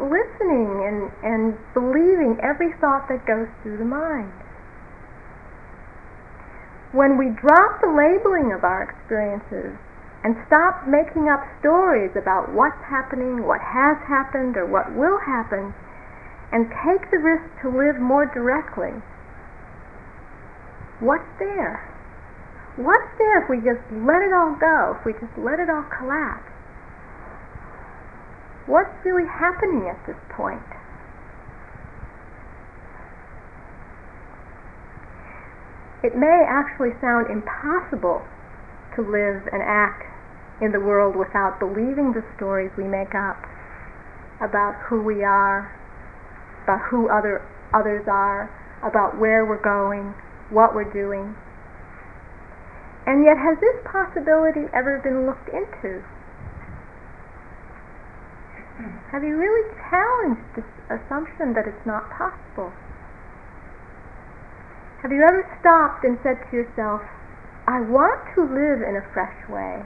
listening 0.00 0.84
and, 0.84 1.12
and 1.22 1.54
believing 1.72 2.36
every 2.42 2.72
thought 2.80 3.06
that 3.08 3.24
goes 3.26 3.46
through 3.62 3.78
the 3.78 3.86
mind. 3.86 4.32
When 6.92 7.18
we 7.18 7.30
drop 7.30 7.80
the 7.82 7.90
labeling 7.90 8.54
of 8.54 8.62
our 8.62 8.82
experiences 8.86 9.74
and 10.22 10.38
stop 10.46 10.86
making 10.86 11.28
up 11.28 11.42
stories 11.58 12.14
about 12.16 12.54
what's 12.54 12.80
happening, 12.86 13.44
what 13.44 13.60
has 13.60 13.98
happened, 14.06 14.56
or 14.56 14.66
what 14.66 14.94
will 14.94 15.18
happen, 15.18 15.74
and 16.54 16.70
take 16.86 17.10
the 17.10 17.18
risk 17.18 17.44
to 17.62 17.68
live 17.68 17.98
more 17.98 18.26
directly, 18.30 18.94
what's 21.00 21.28
there? 21.38 21.82
What's 22.76 23.10
there 23.18 23.42
if 23.42 23.50
we 23.50 23.62
just 23.62 23.82
let 24.02 24.22
it 24.22 24.34
all 24.34 24.58
go, 24.58 24.98
if 24.98 25.06
we 25.06 25.12
just 25.14 25.34
let 25.38 25.62
it 25.62 25.70
all 25.70 25.86
collapse? 25.90 26.50
What's 28.66 28.94
really 29.04 29.28
happening 29.28 29.86
at 29.86 30.00
this 30.06 30.18
point? 30.34 30.64
it 36.04 36.12
may 36.14 36.44
actually 36.44 36.92
sound 37.00 37.32
impossible 37.32 38.20
to 38.92 39.00
live 39.00 39.48
and 39.48 39.64
act 39.64 40.04
in 40.60 40.70
the 40.70 40.78
world 40.78 41.16
without 41.16 41.58
believing 41.58 42.12
the 42.12 42.22
stories 42.36 42.70
we 42.76 42.84
make 42.84 43.16
up 43.16 43.40
about 44.44 44.76
who 44.84 45.00
we 45.00 45.24
are, 45.24 45.72
about 46.68 46.84
who 46.92 47.08
other 47.08 47.40
others 47.72 48.04
are, 48.06 48.52
about 48.84 49.18
where 49.18 49.48
we're 49.48 49.64
going, 49.64 50.12
what 50.54 50.74
we're 50.74 50.88
doing. 50.88 51.34
And 53.04 53.26
yet 53.26 53.36
has 53.36 53.60
this 53.60 53.76
possibility 53.84 54.70
ever 54.72 55.02
been 55.04 55.26
looked 55.26 55.50
into? 55.52 56.00
Have 59.12 59.22
you 59.22 59.36
really 59.36 59.66
challenged 59.90 60.46
this 60.56 60.66
assumption 60.88 61.52
that 61.52 61.68
it's 61.68 61.84
not 61.84 62.08
possible? 62.10 62.72
Have 65.02 65.12
you 65.12 65.20
ever 65.20 65.44
stopped 65.60 66.02
and 66.02 66.16
said 66.24 66.40
to 66.48 66.56
yourself, 66.56 67.02
I 67.66 67.80
want 67.80 68.20
to 68.36 68.42
live 68.44 68.84
in 68.84 68.96
a 68.96 69.04
fresh 69.12 69.36
way. 69.48 69.84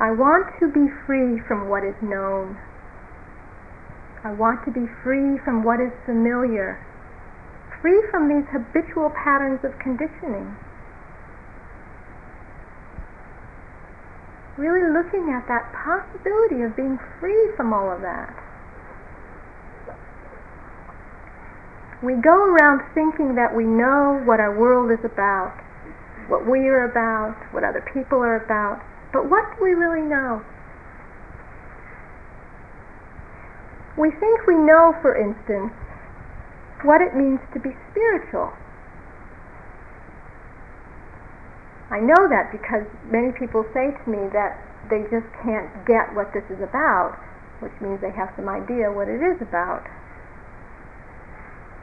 I 0.00 0.10
want 0.12 0.52
to 0.60 0.68
be 0.68 0.88
free 1.06 1.40
from 1.48 1.68
what 1.68 1.84
is 1.84 1.96
known. 2.02 2.58
I 4.24 4.32
want 4.32 4.64
to 4.66 4.70
be 4.70 4.84
free 5.02 5.38
from 5.44 5.64
what 5.64 5.80
is 5.80 5.92
familiar, 6.04 6.80
free 7.82 8.00
from 8.10 8.30
these 8.30 8.46
habitual 8.48 9.10
patterns 9.10 9.60
of 9.64 9.76
conditioning. 9.78 10.56
Really 14.56 14.86
looking 14.88 15.34
at 15.34 15.44
that 15.48 15.68
possibility 15.74 16.62
of 16.62 16.76
being 16.76 16.98
free 17.18 17.50
from 17.56 17.72
all 17.72 17.90
of 17.90 18.00
that. 18.00 18.32
we 22.02 22.14
go 22.14 22.34
around 22.34 22.82
thinking 22.94 23.36
that 23.36 23.54
we 23.54 23.64
know 23.64 24.20
what 24.26 24.40
our 24.40 24.58
world 24.58 24.90
is 24.90 25.02
about, 25.06 25.54
what 26.26 26.42
we 26.50 26.66
are 26.66 26.90
about, 26.90 27.38
what 27.54 27.62
other 27.62 27.82
people 27.94 28.18
are 28.18 28.42
about, 28.42 28.82
but 29.14 29.30
what 29.30 29.46
do 29.54 29.62
we 29.62 29.70
really 29.70 30.02
know? 30.02 30.42
We 33.96 34.10
think 34.18 34.46
we 34.46 34.58
know, 34.58 34.98
for 35.00 35.14
instance, 35.14 35.70
what 36.84 37.00
it 37.00 37.14
means 37.14 37.40
to 37.54 37.60
be 37.60 37.70
spiritual. 37.90 38.52
I 41.92 42.00
know 42.00 42.24
that 42.32 42.48
because 42.48 42.88
many 43.12 43.32
people 43.36 43.68
say 43.76 43.92
to 43.92 44.04
me 44.08 44.32
that 44.32 44.56
they 44.88 45.04
just 45.12 45.28
can't 45.44 45.68
get 45.84 46.08
what 46.16 46.32
this 46.32 46.44
is 46.48 46.60
about, 46.64 47.20
which 47.60 47.74
means 47.84 48.00
they 48.00 48.12
have 48.16 48.32
some 48.34 48.48
idea 48.48 48.88
what 48.88 49.12
it 49.12 49.20
is 49.20 49.38
about. 49.44 49.84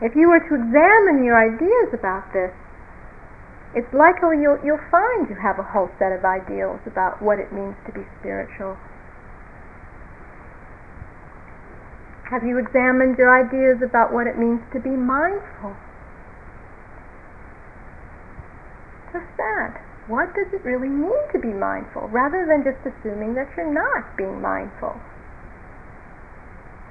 If 0.01 0.15
you 0.15 0.31
were 0.31 0.39
to 0.39 0.53
examine 0.55 1.23
your 1.23 1.37
ideas 1.37 1.93
about 1.93 2.31
this, 2.33 2.51
it's 3.75 3.93
likely 3.93 4.41
you'll, 4.41 4.57
you'll 4.65 4.81
find 4.89 5.29
you 5.29 5.37
have 5.37 5.59
a 5.59 5.67
whole 5.67 5.93
set 6.01 6.09
of 6.09 6.25
ideals 6.25 6.81
about 6.89 7.21
what 7.21 7.37
it 7.37 7.53
means 7.53 7.77
to 7.85 7.93
be 7.93 8.01
spiritual. 8.17 8.77
Have 12.29 12.43
you 12.43 12.57
examined 12.57 13.17
your 13.17 13.33
ideas 13.33 13.81
about 13.81 14.13
what 14.13 14.27
it 14.27 14.37
means 14.37 14.61
to 14.73 14.79
be 14.79 14.89
mindful? 14.93 15.75
Just 19.11 19.33
that. 19.37 19.81
What 20.07 20.33
does 20.33 20.53
it 20.53 20.63
really 20.65 20.89
mean 20.89 21.21
to 21.33 21.39
be 21.39 21.53
mindful, 21.53 22.07
rather 22.09 22.45
than 22.45 22.65
just 22.65 22.81
assuming 22.85 23.33
that 23.35 23.49
you're 23.57 23.73
not 23.73 24.17
being 24.17 24.41
mindful? 24.41 24.93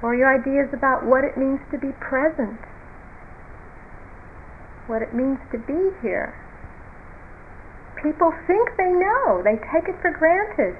Or 0.03 0.15
your 0.15 0.31
ideas 0.31 0.71
about 0.71 1.05
what 1.05 1.23
it 1.23 1.35
means 1.35 1.59
to 1.71 1.77
be 1.77 1.91
present 1.99 2.59
what 4.89 5.05
it 5.05 5.13
means 5.13 5.37
to 5.53 5.57
be 5.61 5.93
here. 6.01 6.33
People 8.01 8.33
think 8.49 8.73
they 8.75 8.89
know, 8.89 9.45
they 9.45 9.61
take 9.69 9.85
it 9.85 9.95
for 10.01 10.09
granted. 10.09 10.73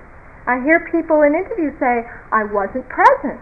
I 0.50 0.58
hear 0.66 0.90
people 0.90 1.22
in 1.22 1.38
interviews 1.38 1.78
say, 1.80 2.10
I 2.34 2.44
wasn't 2.44 2.90
present. 2.90 3.40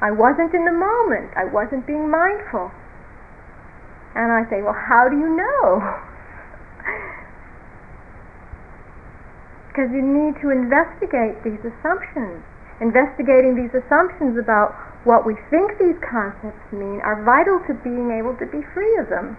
I 0.00 0.10
wasn't 0.10 0.54
in 0.54 0.64
the 0.64 0.72
moment. 0.72 1.34
I 1.34 1.44
wasn't 1.44 1.86
being 1.86 2.10
mindful. 2.10 2.70
And 4.14 4.30
I 4.30 4.48
say, 4.50 4.62
well, 4.62 4.76
how 4.76 5.08
do 5.08 5.16
you 5.16 5.30
know? 5.36 5.82
Because 9.68 9.94
you 9.94 10.02
need 10.02 10.34
to 10.42 10.50
investigate 10.50 11.38
these 11.46 11.62
assumptions. 11.62 12.42
Investigating 12.82 13.54
these 13.54 13.70
assumptions 13.70 14.34
about 14.34 14.74
what 15.06 15.22
we 15.22 15.38
think 15.54 15.78
these 15.78 15.94
concepts 16.02 16.66
mean 16.74 16.98
are 17.06 17.22
vital 17.22 17.62
to 17.70 17.78
being 17.86 18.10
able 18.10 18.34
to 18.42 18.46
be 18.50 18.58
free 18.74 18.98
of 18.98 19.06
them. 19.06 19.38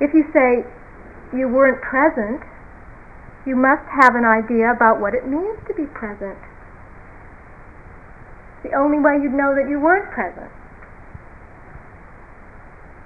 If 0.00 0.16
you 0.16 0.24
say 0.32 0.64
you 1.36 1.48
weren't 1.48 1.82
present, 1.84 2.40
you 3.44 3.56
must 3.56 3.84
have 3.92 4.16
an 4.16 4.24
idea 4.24 4.72
about 4.72 4.96
what 4.96 5.12
it 5.12 5.28
means 5.28 5.60
to 5.68 5.74
be 5.74 5.84
present. 5.84 6.40
The 8.62 8.74
only 8.74 8.98
way 8.98 9.18
you'd 9.22 9.34
know 9.34 9.54
that 9.54 9.68
you 9.68 9.78
weren't 9.78 10.10
present. 10.10 10.50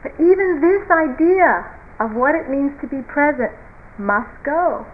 But 0.02 0.12
even 0.18 0.60
this 0.60 0.90
idea 0.90 1.68
of 2.00 2.16
what 2.16 2.34
it 2.34 2.50
means 2.50 2.72
to 2.80 2.88
be 2.88 3.02
present 3.02 3.52
must 3.98 4.32
go. 4.44 4.86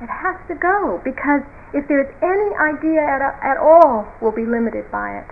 It 0.00 0.08
has 0.08 0.36
to 0.48 0.54
go 0.54 1.00
because 1.04 1.42
if 1.74 1.86
there's 1.88 2.08
any 2.22 2.50
idea 2.56 3.02
at, 3.02 3.20
at 3.42 3.56
all, 3.56 4.08
we'll 4.20 4.34
be 4.34 4.46
limited 4.46 4.90
by 4.90 5.18
it. 5.18 5.28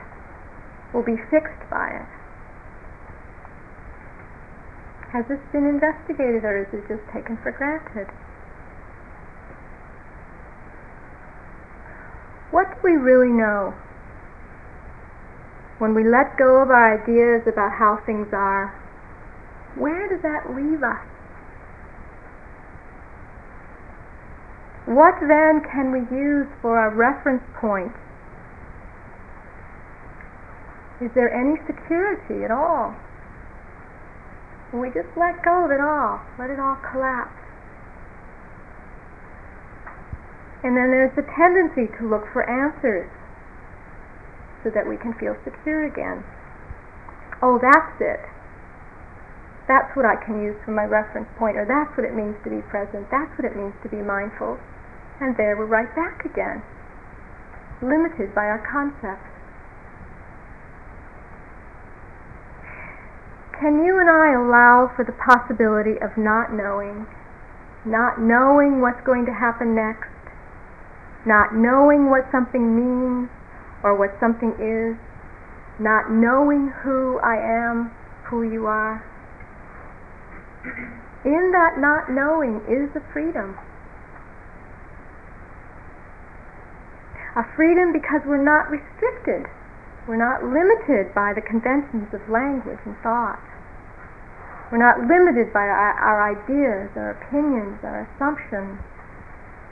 We'll 0.92 1.06
be 1.06 1.16
fixed 1.30 1.64
by 1.70 1.88
it. 1.90 2.10
Has 5.12 5.24
this 5.26 5.40
been 5.50 5.66
investigated 5.66 6.44
or 6.44 6.62
is 6.62 6.68
it 6.72 6.86
just 6.86 7.02
taken 7.12 7.36
for 7.42 7.50
granted? 7.50 8.06
What 12.50 12.70
do 12.70 12.78
we 12.84 12.92
really 12.92 13.30
know? 13.30 13.74
When 15.80 15.94
we 15.94 16.04
let 16.04 16.36
go 16.36 16.60
of 16.60 16.68
our 16.68 17.00
ideas 17.00 17.48
about 17.48 17.72
how 17.72 17.96
things 18.04 18.28
are, 18.36 18.68
where 19.80 20.12
does 20.12 20.20
that 20.20 20.52
leave 20.52 20.84
us? 20.84 21.00
What 24.84 25.16
then 25.24 25.64
can 25.64 25.88
we 25.88 26.04
use 26.14 26.48
for 26.60 26.76
our 26.76 26.92
reference 26.92 27.40
point? 27.56 27.96
Is 31.00 31.08
there 31.14 31.32
any 31.32 31.56
security 31.64 32.44
at 32.44 32.50
all? 32.50 32.94
we 34.76 34.88
just 34.92 35.08
let 35.16 35.42
go 35.42 35.64
of 35.64 35.70
it 35.72 35.80
all, 35.80 36.20
let 36.38 36.50
it 36.50 36.60
all 36.60 36.76
collapse. 36.92 37.40
And 40.62 40.76
then 40.76 40.92
there's 40.92 41.16
the 41.16 41.24
tendency 41.34 41.88
to 41.98 42.06
look 42.06 42.28
for 42.32 42.44
answers 42.44 43.10
so 44.62 44.70
that 44.70 44.86
we 44.86 44.96
can 44.96 45.14
feel 45.14 45.36
secure 45.44 45.84
again. 45.86 46.24
Oh, 47.42 47.58
that's 47.60 47.96
it. 48.00 48.20
That's 49.70 49.94
what 49.94 50.04
I 50.04 50.18
can 50.18 50.42
use 50.42 50.58
for 50.64 50.72
my 50.72 50.84
reference 50.84 51.28
point, 51.38 51.56
or 51.56 51.64
that's 51.64 51.94
what 51.96 52.04
it 52.04 52.12
means 52.12 52.34
to 52.44 52.50
be 52.50 52.60
present, 52.68 53.06
that's 53.10 53.30
what 53.38 53.46
it 53.46 53.54
means 53.56 53.72
to 53.82 53.88
be 53.88 54.02
mindful. 54.02 54.58
And 55.20 55.36
there 55.36 55.56
we're 55.56 55.70
right 55.70 55.88
back 55.94 56.24
again, 56.24 56.62
limited 57.80 58.34
by 58.34 58.50
our 58.50 58.58
concepts. 58.58 59.30
Can 63.60 63.84
you 63.84 64.00
and 64.00 64.08
I 64.08 64.32
allow 64.32 64.90
for 64.96 65.04
the 65.04 65.12
possibility 65.12 66.00
of 66.00 66.16
not 66.16 66.50
knowing, 66.50 67.06
not 67.84 68.18
knowing 68.18 68.80
what's 68.80 69.04
going 69.04 69.24
to 69.26 69.36
happen 69.36 69.76
next, 69.76 70.08
not 71.24 71.54
knowing 71.54 72.08
what 72.08 72.26
something 72.32 72.74
means 72.74 73.28
or 73.82 73.96
what 73.96 74.10
something 74.20 74.52
is, 74.60 74.96
not 75.80 76.10
knowing 76.10 76.72
who 76.84 77.18
I 77.24 77.36
am, 77.40 77.90
who 78.28 78.42
you 78.42 78.66
are? 78.66 79.00
In 81.24 81.52
that 81.52 81.76
not 81.76 82.08
knowing 82.08 82.64
is 82.68 82.88
a 82.96 83.04
freedom. 83.12 83.56
A 87.36 87.44
freedom 87.56 87.92
because 87.92 88.20
we're 88.26 88.42
not 88.42 88.68
restricted. 88.68 89.46
We're 90.08 90.18
not 90.18 90.42
limited 90.42 91.14
by 91.14 91.32
the 91.36 91.44
conventions 91.44 92.08
of 92.12 92.24
language 92.28 92.80
and 92.84 92.96
thought. 93.04 93.40
We're 94.72 94.82
not 94.82 95.02
limited 95.06 95.52
by 95.52 95.66
our, 95.66 95.94
our 95.98 96.18
ideas, 96.30 96.90
our 96.96 97.14
opinions, 97.18 97.78
our 97.82 98.06
assumptions, 98.06 98.80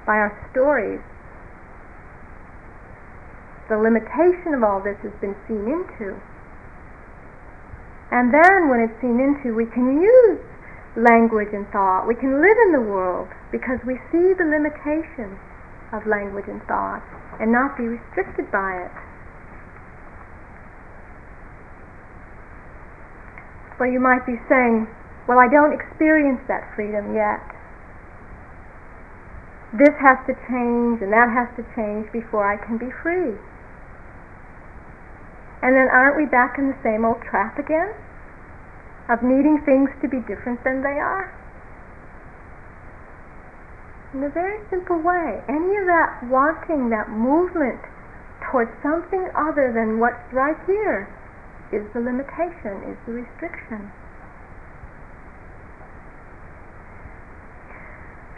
by 0.07 0.19
our 0.19 0.35
stories. 0.51 1.01
The 3.69 3.77
limitation 3.77 4.57
of 4.57 4.65
all 4.65 4.81
this 4.81 4.97
has 5.05 5.13
been 5.21 5.37
seen 5.47 5.69
into. 5.69 6.17
And 8.11 8.33
then 8.33 8.73
when 8.73 8.81
it's 8.81 8.97
seen 9.01 9.21
into, 9.21 9.53
we 9.53 9.69
can 9.69 10.01
use 10.01 10.41
language 10.97 11.53
and 11.53 11.69
thought. 11.69 12.09
We 12.09 12.17
can 12.17 12.41
live 12.41 12.57
in 12.69 12.73
the 12.73 12.81
world 12.81 13.29
because 13.53 13.79
we 13.85 14.01
see 14.09 14.33
the 14.33 14.49
limitations 14.49 15.37
of 15.93 16.09
language 16.09 16.49
and 16.49 16.65
thought 16.65 17.05
and 17.41 17.53
not 17.53 17.77
be 17.77 17.85
restricted 17.85 18.51
by 18.51 18.89
it. 18.89 18.95
Well, 23.79 23.89
you 23.89 24.01
might 24.01 24.27
be 24.27 24.41
saying, 24.49 24.89
well, 25.29 25.39
I 25.39 25.47
don't 25.47 25.77
experience 25.77 26.41
that 26.49 26.67
freedom 26.75 27.15
yet. 27.15 27.45
This 29.77 29.95
has 30.01 30.17
to 30.27 30.35
change 30.49 31.05
and 31.05 31.13
that 31.13 31.29
has 31.29 31.53
to 31.61 31.63
change 31.77 32.11
before 32.11 32.43
I 32.43 32.57
can 32.57 32.81
be 32.81 32.89
free. 33.05 33.37
And 35.63 35.75
then 35.75 35.89
aren't 35.91 36.17
we 36.17 36.27
back 36.27 36.59
in 36.59 36.69
the 36.69 36.79
same 36.83 37.05
old 37.05 37.23
trap 37.23 37.59
again? 37.59 37.95
of 39.09 39.25
needing 39.25 39.61
things 39.65 39.89
to 40.05 40.09
be 40.09 40.21
different 40.29 40.63
than 40.65 40.85
they 40.85 41.01
are? 41.01 41.33
In 44.13 44.23
a 44.23 44.29
very 44.29 44.61
simple 44.71 45.01
way, 45.01 45.41
any 45.49 45.77
of 45.81 45.89
that 45.89 46.25
wanting, 46.29 46.89
that 46.93 47.09
movement 47.09 47.81
towards 48.45 48.73
something 48.83 49.29
other 49.37 49.73
than 49.73 50.01
what's 50.01 50.21
right 50.33 50.57
here 50.65 51.09
is 51.73 51.85
the 51.93 52.01
limitation, 52.01 52.85
is 52.89 52.97
the 53.05 53.13
restriction. 53.13 53.93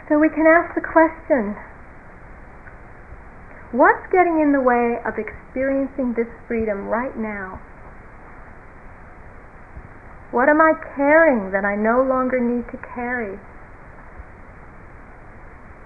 So 0.09 0.19
we 0.19 0.27
can 0.27 0.43
ask 0.43 0.75
the 0.75 0.83
question 0.83 1.55
what's 3.71 4.05
getting 4.11 4.39
in 4.41 4.51
the 4.51 4.61
way 4.61 4.99
of 5.05 5.15
experiencing 5.17 6.13
this 6.13 6.27
freedom 6.47 6.87
right 6.87 7.15
now? 7.17 7.59
What 10.31 10.47
am 10.47 10.61
I 10.61 10.73
carrying 10.95 11.51
that 11.51 11.65
I 11.65 11.75
no 11.75 12.01
longer 12.01 12.39
need 12.39 12.67
to 12.71 12.77
carry? 12.95 13.39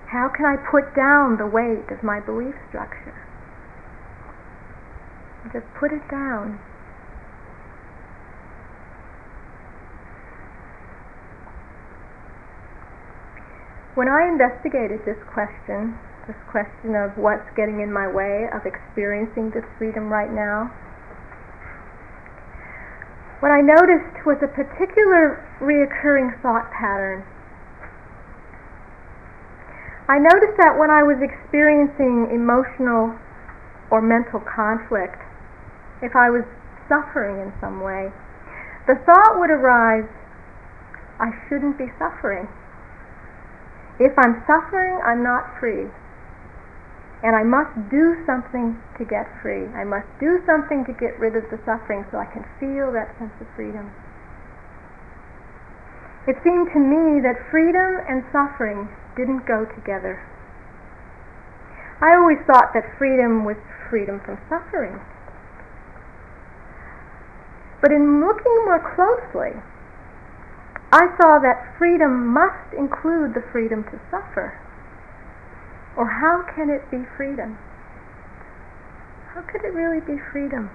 How 0.08 0.30
can 0.30 0.46
I 0.46 0.56
put 0.56 0.96
down 0.96 1.38
the 1.38 1.48
weight 1.48 1.90
of 1.90 2.04
my 2.04 2.20
belief 2.20 2.54
structure? 2.70 3.26
Just 5.52 5.66
put 5.80 5.92
it 5.92 6.08
down. 6.10 6.60
When 13.96 14.10
I 14.10 14.28
investigated 14.28 15.06
this 15.06 15.18
question, 15.32 15.98
this 16.28 16.38
question 16.50 16.98
of 16.98 17.14
what's 17.22 17.46
getting 17.54 17.82
in 17.82 17.94
my 17.94 18.10
way 18.10 18.50
of 18.50 18.66
experiencing 18.66 19.54
this 19.54 19.66
freedom 19.78 20.10
right 20.10 20.34
now, 20.34 20.74
what 23.46 23.54
I 23.54 23.62
noticed 23.62 24.26
was 24.26 24.42
a 24.42 24.50
particular 24.50 25.38
reoccurring 25.62 26.34
thought 26.42 26.66
pattern. 26.74 27.22
I 30.10 30.18
noticed 30.18 30.58
that 30.58 30.78
when 30.78 30.90
I 30.90 31.06
was 31.06 31.22
experiencing 31.22 32.34
emotional 32.34 33.14
or 33.94 34.02
mental 34.02 34.42
conflict, 34.42 35.22
if 36.02 36.16
I 36.16 36.30
was 36.34 36.42
suffering 36.90 37.38
in 37.38 37.54
some 37.62 37.82
way, 37.82 38.10
the 38.90 38.98
thought 39.06 39.38
would 39.38 39.54
arise, 39.54 40.10
I 41.22 41.30
shouldn't 41.46 41.78
be 41.78 41.90
suffering. 42.02 42.50
If 44.00 44.18
I'm 44.18 44.42
suffering, 44.50 44.98
I'm 45.06 45.22
not 45.22 45.54
free 45.60 45.90
and 47.26 47.34
I 47.34 47.42
must 47.42 47.74
do 47.90 48.22
something 48.30 48.78
to 49.02 49.04
get 49.04 49.26
free. 49.42 49.66
I 49.74 49.82
must 49.82 50.06
do 50.22 50.46
something 50.46 50.86
to 50.86 50.94
get 50.94 51.18
rid 51.18 51.34
of 51.34 51.50
the 51.50 51.58
suffering 51.66 52.06
so 52.14 52.22
I 52.22 52.30
can 52.30 52.46
feel 52.62 52.94
that 52.94 53.18
sense 53.18 53.34
of 53.42 53.50
freedom. 53.58 53.90
It 56.30 56.38
seemed 56.46 56.70
to 56.78 56.80
me 56.80 57.18
that 57.26 57.50
freedom 57.50 57.98
and 58.06 58.22
suffering 58.30 58.94
didn't 59.18 59.50
go 59.50 59.66
together. 59.66 60.22
I 61.98 62.14
always 62.14 62.38
thought 62.46 62.78
that 62.78 62.94
freedom 63.02 63.42
was 63.42 63.58
freedom 63.90 64.22
from 64.22 64.38
suffering. 64.46 65.02
But 67.82 67.90
in 67.90 68.22
looking 68.22 68.54
more 68.70 68.86
closely, 68.94 69.58
I 70.94 71.10
saw 71.18 71.42
that 71.42 71.74
freedom 71.82 72.28
must 72.30 72.70
include 72.78 73.34
the 73.34 73.42
freedom 73.52 73.84
to 73.90 73.98
suffer. 74.14 74.62
Or 75.98 76.08
how 76.08 76.44
can 76.56 76.70
it 76.70 76.90
be 76.92 77.06
freedom? 77.16 77.58
How 79.34 79.42
could 79.42 79.64
it 79.64 79.74
really 79.74 80.00
be 80.00 80.20
freedom? 80.32 80.70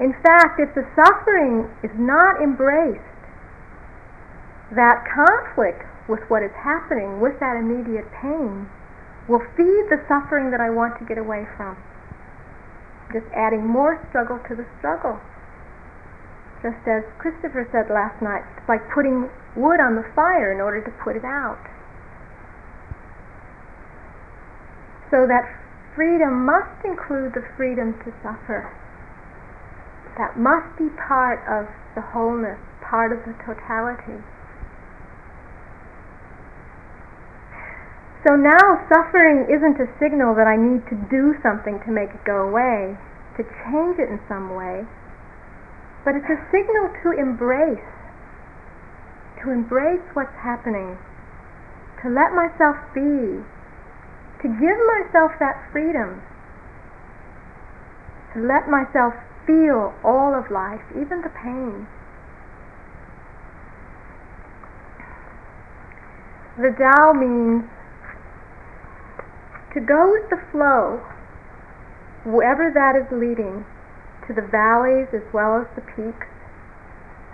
In 0.00 0.12
fact, 0.22 0.58
if 0.58 0.74
the 0.74 0.86
suffering 0.94 1.70
is 1.82 1.90
not 1.94 2.42
embraced, 2.42 3.00
that 4.74 5.06
conflict 5.06 5.86
with 6.08 6.20
what 6.28 6.42
is 6.42 6.50
happening, 6.64 7.20
with 7.20 7.38
that 7.38 7.56
immediate 7.56 8.10
pain, 8.10 8.66
will 9.28 9.40
feed 9.56 9.86
the 9.88 10.02
suffering 10.08 10.50
that 10.50 10.60
I 10.60 10.68
want 10.70 10.98
to 10.98 11.04
get 11.06 11.16
away 11.16 11.46
from. 11.56 11.76
just 13.12 13.26
adding 13.34 13.66
more 13.66 14.00
struggle 14.10 14.40
to 14.48 14.56
the 14.56 14.66
struggle. 14.78 15.20
Just 16.62 16.82
as 16.88 17.04
Christopher 17.18 17.68
said 17.70 17.92
last 17.92 18.20
night, 18.22 18.42
it's 18.56 18.68
like 18.68 18.82
putting 18.90 19.30
wood 19.54 19.78
on 19.78 19.94
the 19.94 20.04
fire 20.16 20.50
in 20.50 20.60
order 20.60 20.82
to 20.82 20.90
put 21.04 21.14
it 21.14 21.24
out. 21.24 21.60
So 25.14 25.30
that 25.30 25.46
freedom 25.94 26.42
must 26.42 26.82
include 26.82 27.38
the 27.38 27.46
freedom 27.54 27.94
to 28.02 28.10
suffer. 28.18 28.66
That 30.18 30.34
must 30.34 30.74
be 30.74 30.90
part 30.90 31.38
of 31.46 31.70
the 31.94 32.02
wholeness, 32.02 32.58
part 32.82 33.14
of 33.14 33.22
the 33.22 33.38
totality. 33.46 34.18
So 38.26 38.34
now 38.34 38.82
suffering 38.90 39.46
isn't 39.46 39.78
a 39.78 39.86
signal 40.02 40.34
that 40.34 40.50
I 40.50 40.58
need 40.58 40.82
to 40.90 40.98
do 41.06 41.38
something 41.46 41.78
to 41.86 41.94
make 41.94 42.10
it 42.10 42.26
go 42.26 42.50
away, 42.50 42.98
to 43.38 43.46
change 43.70 44.02
it 44.02 44.10
in 44.10 44.18
some 44.26 44.58
way, 44.58 44.82
but 46.02 46.18
it's 46.18 46.26
a 46.26 46.42
signal 46.50 46.90
to 47.06 47.14
embrace, 47.14 47.86
to 49.46 49.54
embrace 49.54 50.02
what's 50.18 50.34
happening, 50.42 50.98
to 52.02 52.10
let 52.10 52.34
myself 52.34 52.74
be, 52.90 53.46
to 54.44 54.50
give 54.60 54.76
myself 55.00 55.32
that 55.40 55.56
freedom, 55.72 56.20
to 58.34 58.44
let 58.44 58.68
myself 58.68 59.14
feel 59.46 59.96
all 60.04 60.36
of 60.36 60.52
life, 60.52 60.84
even 60.90 61.24
the 61.24 61.32
pain. 61.32 61.88
The 66.60 66.76
Tao 66.76 67.16
means 67.16 67.64
to 69.72 69.80
go 69.80 70.12
with 70.12 70.28
the 70.28 70.36
flow, 70.52 71.00
wherever 72.28 72.68
that 72.68 73.00
is 73.00 73.08
leading, 73.10 73.64
to 74.28 74.34
the 74.36 74.44
valleys 74.44 75.08
as 75.16 75.24
well 75.32 75.56
as 75.56 75.66
the 75.74 75.80
peaks, 75.80 76.28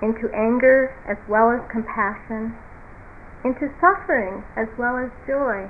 into 0.01 0.31
anger 0.31 0.95
as 1.11 1.19
well 1.29 1.51
as 1.51 1.61
compassion, 1.67 2.55
into 3.45 3.67
suffering 3.83 4.45
as 4.55 4.69
well 4.79 4.97
as 4.97 5.11
joy. 5.27 5.67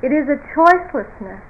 It 0.00 0.12
is 0.14 0.28
a 0.30 0.38
choicelessness, 0.54 1.42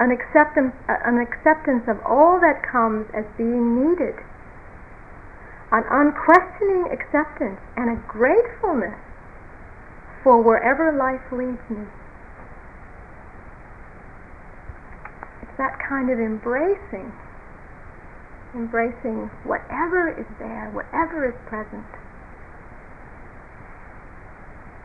an 0.00 0.10
acceptance, 0.10 0.74
an 0.88 1.18
acceptance 1.22 1.86
of 1.86 2.02
all 2.04 2.40
that 2.40 2.62
comes 2.66 3.06
as 3.14 3.24
being 3.38 3.78
needed, 3.78 4.18
an 5.70 5.84
unquestioning 5.86 6.90
acceptance, 6.90 7.60
and 7.76 7.88
a 7.90 8.02
gratefulness 8.10 8.98
for 10.24 10.42
wherever 10.42 10.90
life 10.90 11.22
leads 11.30 11.62
me. 11.70 11.86
It's 15.42 15.56
that 15.58 15.78
kind 15.88 16.10
of 16.10 16.18
embracing, 16.18 17.12
embracing 18.54 19.30
whatever 19.44 20.10
is 20.10 20.26
there, 20.38 20.68
whatever 20.74 21.28
is 21.28 21.38
present. 21.46 21.86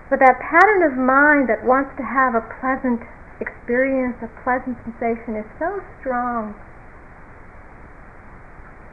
But 0.09 0.19
that 0.19 0.39
pattern 0.39 0.83
of 0.83 0.95
mind 0.95 1.49
that 1.49 1.67
wants 1.67 1.91
to 1.97 2.03
have 2.03 2.33
a 2.33 2.43
pleasant 2.63 3.03
experience, 3.39 4.15
a 4.23 4.31
pleasant 4.43 4.79
sensation 4.83 5.35
is 5.35 5.45
so 5.59 5.83
strong. 5.99 6.55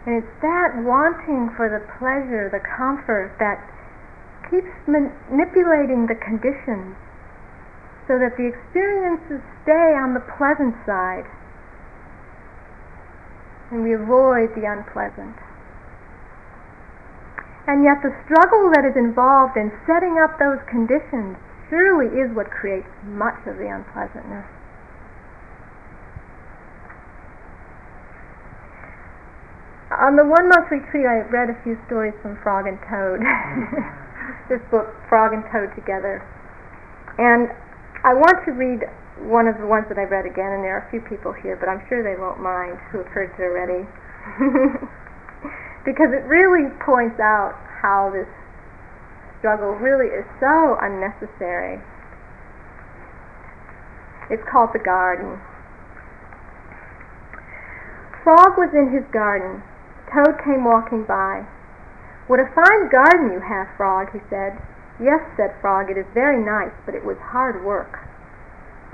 And 0.07 0.21
it's 0.21 0.35
that 0.43 0.77
wanting 0.85 1.55
for 1.57 1.71
the 1.71 1.81
pleasure, 1.99 2.51
the 2.51 2.61
comfort, 2.61 3.39
that 3.39 3.63
keeps 4.51 4.75
manipulating 4.87 6.07
the 6.07 6.19
conditions 6.19 6.99
so 8.07 8.19
that 8.19 8.37
the 8.37 8.45
experiences 8.45 9.41
stay 9.63 9.97
on 9.97 10.13
the 10.13 10.21
pleasant 10.37 10.77
side 10.85 11.25
and 13.71 13.83
we 13.83 13.95
avoid 13.95 14.53
the 14.55 14.69
unpleasant. 14.69 15.35
And 17.67 17.81
yet 17.83 18.05
the 18.05 18.13
struggle 18.29 18.69
that 18.77 18.85
is 18.85 18.97
involved 18.97 19.57
in 19.57 19.73
setting 19.89 20.21
up 20.21 20.37
those 20.37 20.61
conditions 20.69 21.41
surely 21.73 22.13
is 22.13 22.29
what 22.37 22.53
creates 22.53 22.89
much 23.09 23.41
of 23.49 23.57
the 23.57 23.73
unpleasantness. 23.73 24.45
On 29.97 30.17
the 30.17 30.27
one 30.27 30.49
month 30.49 30.69
retreat, 30.71 31.07
I 31.07 31.25
read 31.31 31.49
a 31.49 31.57
few 31.63 31.79
stories 31.87 32.15
from 32.21 32.37
Frog 32.43 32.67
and 32.67 32.77
Toad. 32.91 33.23
this 34.49 34.61
book, 34.71 34.91
Frog 35.09 35.33
and 35.33 35.45
Toad 35.49 35.73
Together. 35.75 36.21
And 37.17 37.49
I 38.03 38.13
want 38.13 38.45
to 38.45 38.53
read 38.53 38.85
one 39.31 39.47
of 39.47 39.57
the 39.57 39.67
ones 39.67 39.87
that 39.89 39.97
I 39.97 40.05
read 40.05 40.27
again, 40.27 40.53
and 40.53 40.65
there 40.67 40.77
are 40.77 40.85
a 40.85 40.91
few 40.91 41.01
people 41.01 41.33
here, 41.33 41.57
but 41.57 41.69
I'm 41.69 41.81
sure 41.89 42.03
they 42.03 42.19
won't 42.21 42.43
mind 42.43 42.77
who 42.91 42.99
have 42.99 43.07
heard 43.09 43.31
it 43.33 43.41
already. 43.41 43.87
because 45.85 46.13
it 46.13 46.25
really 46.25 46.73
points 46.81 47.21
out 47.21 47.55
how 47.85 48.11
this 48.11 48.29
struggle 49.39 49.77
really 49.77 50.09
is 50.09 50.25
so 50.41 50.81
unnecessary. 50.81 51.79
It's 54.33 54.43
called 54.49 54.73
The 54.73 54.81
Garden. 54.81 55.39
Frog 58.25 58.57
was 58.57 58.73
in 58.73 58.89
his 58.89 59.05
garden. 59.13 59.61
Toad 60.09 60.41
came 60.41 60.65
walking 60.65 61.05
by. 61.05 61.45
What 62.27 62.41
a 62.41 62.49
fine 62.57 62.89
garden 62.89 63.37
you 63.37 63.45
have, 63.45 63.69
Frog, 63.77 64.09
he 64.17 64.21
said. 64.33 64.57
Yes, 64.97 65.21
said 65.37 65.53
Frog, 65.61 65.91
it 65.91 66.01
is 66.01 66.09
very 66.15 66.41
nice, 66.41 66.73
but 66.87 66.95
it 66.95 67.05
was 67.05 67.21
hard 67.21 67.63
work. 67.63 68.01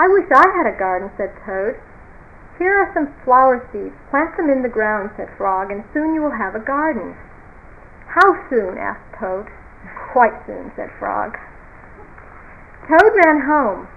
I 0.00 0.08
wish 0.08 0.26
I 0.34 0.50
had 0.50 0.66
a 0.66 0.74
garden, 0.76 1.14
said 1.16 1.30
Toad. 1.46 1.78
Here 2.60 2.76
are 2.76 2.92
some 2.92 3.08
flower 3.24 3.64
seeds. 3.72 3.96
Plant 4.12 4.36
them 4.36 4.50
in 4.52 4.60
the 4.60 4.68
ground, 4.68 5.16
said 5.16 5.32
Frog, 5.38 5.72
and 5.72 5.82
soon 5.94 6.12
you 6.12 6.20
will 6.20 6.36
have 6.36 6.54
a 6.54 6.60
garden. 6.60 7.16
How 8.04 8.36
soon? 8.50 8.76
asked 8.76 9.16
Toad. 9.16 9.48
Quite 10.12 10.36
soon, 10.44 10.70
said 10.76 10.92
Frog. 11.00 11.40
Toad 12.84 13.16
ran 13.24 13.48
home. 13.48 13.88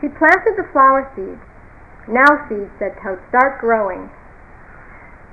He 0.00 0.06
planted 0.06 0.54
the 0.54 0.70
flower 0.70 1.10
seeds. 1.18 1.42
Now, 2.06 2.46
seeds, 2.46 2.70
said 2.78 2.94
Toad, 3.02 3.18
start 3.34 3.58
growing. 3.58 4.10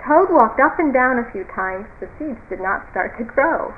Toad 0.01 0.33
walked 0.33 0.59
up 0.59 0.79
and 0.79 0.91
down 0.91 1.21
a 1.21 1.29
few 1.29 1.45
times. 1.53 1.85
The 2.01 2.09
seeds 2.17 2.41
did 2.49 2.61
not 2.61 2.89
start 2.89 3.15
to 3.19 3.29
grow. 3.29 3.77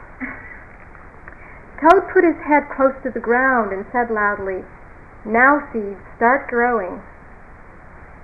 Toad 1.83 2.07
put 2.07 2.23
his 2.23 2.39
head 2.47 2.71
close 2.71 2.95
to 3.03 3.11
the 3.11 3.19
ground 3.19 3.73
and 3.73 3.85
said 3.91 4.09
loudly, 4.09 4.63
now 5.25 5.67
seeds 5.73 5.99
start 6.15 6.47
growing. 6.47 7.03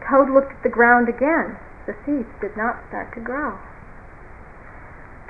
Toad 0.09 0.29
looked 0.29 0.51
at 0.51 0.63
the 0.63 0.69
ground 0.69 1.09
again. 1.09 1.57
The 1.85 1.95
seeds 2.05 2.29
did 2.39 2.55
not 2.55 2.83
start 2.87 3.13
to 3.13 3.19
grow. 3.19 3.59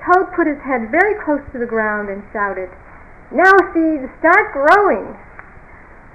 Toad 0.06 0.34
put 0.36 0.48
his 0.48 0.60
head 0.62 0.92
very 0.92 1.16
close 1.24 1.42
to 1.52 1.60
the 1.60 1.70
ground 1.70 2.10
and 2.10 2.24
shouted, 2.34 2.70
Now 3.32 3.54
seeds 3.74 4.12
start 4.20 4.54
growing. 4.54 5.18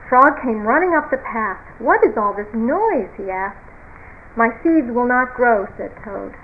Frog 0.08 0.40
came 0.42 0.66
running 0.66 0.94
up 0.94 1.10
the 1.10 1.18
path. 1.18 1.60
What 1.78 2.04
is 2.04 2.16
all 2.16 2.32
this 2.32 2.52
noise? 2.54 3.10
he 3.16 3.30
asked. 3.30 3.68
My 4.36 4.48
seeds 4.62 4.90
will 4.90 5.06
not 5.06 5.34
grow, 5.34 5.66
said 5.76 5.92
Toad. 6.04 6.34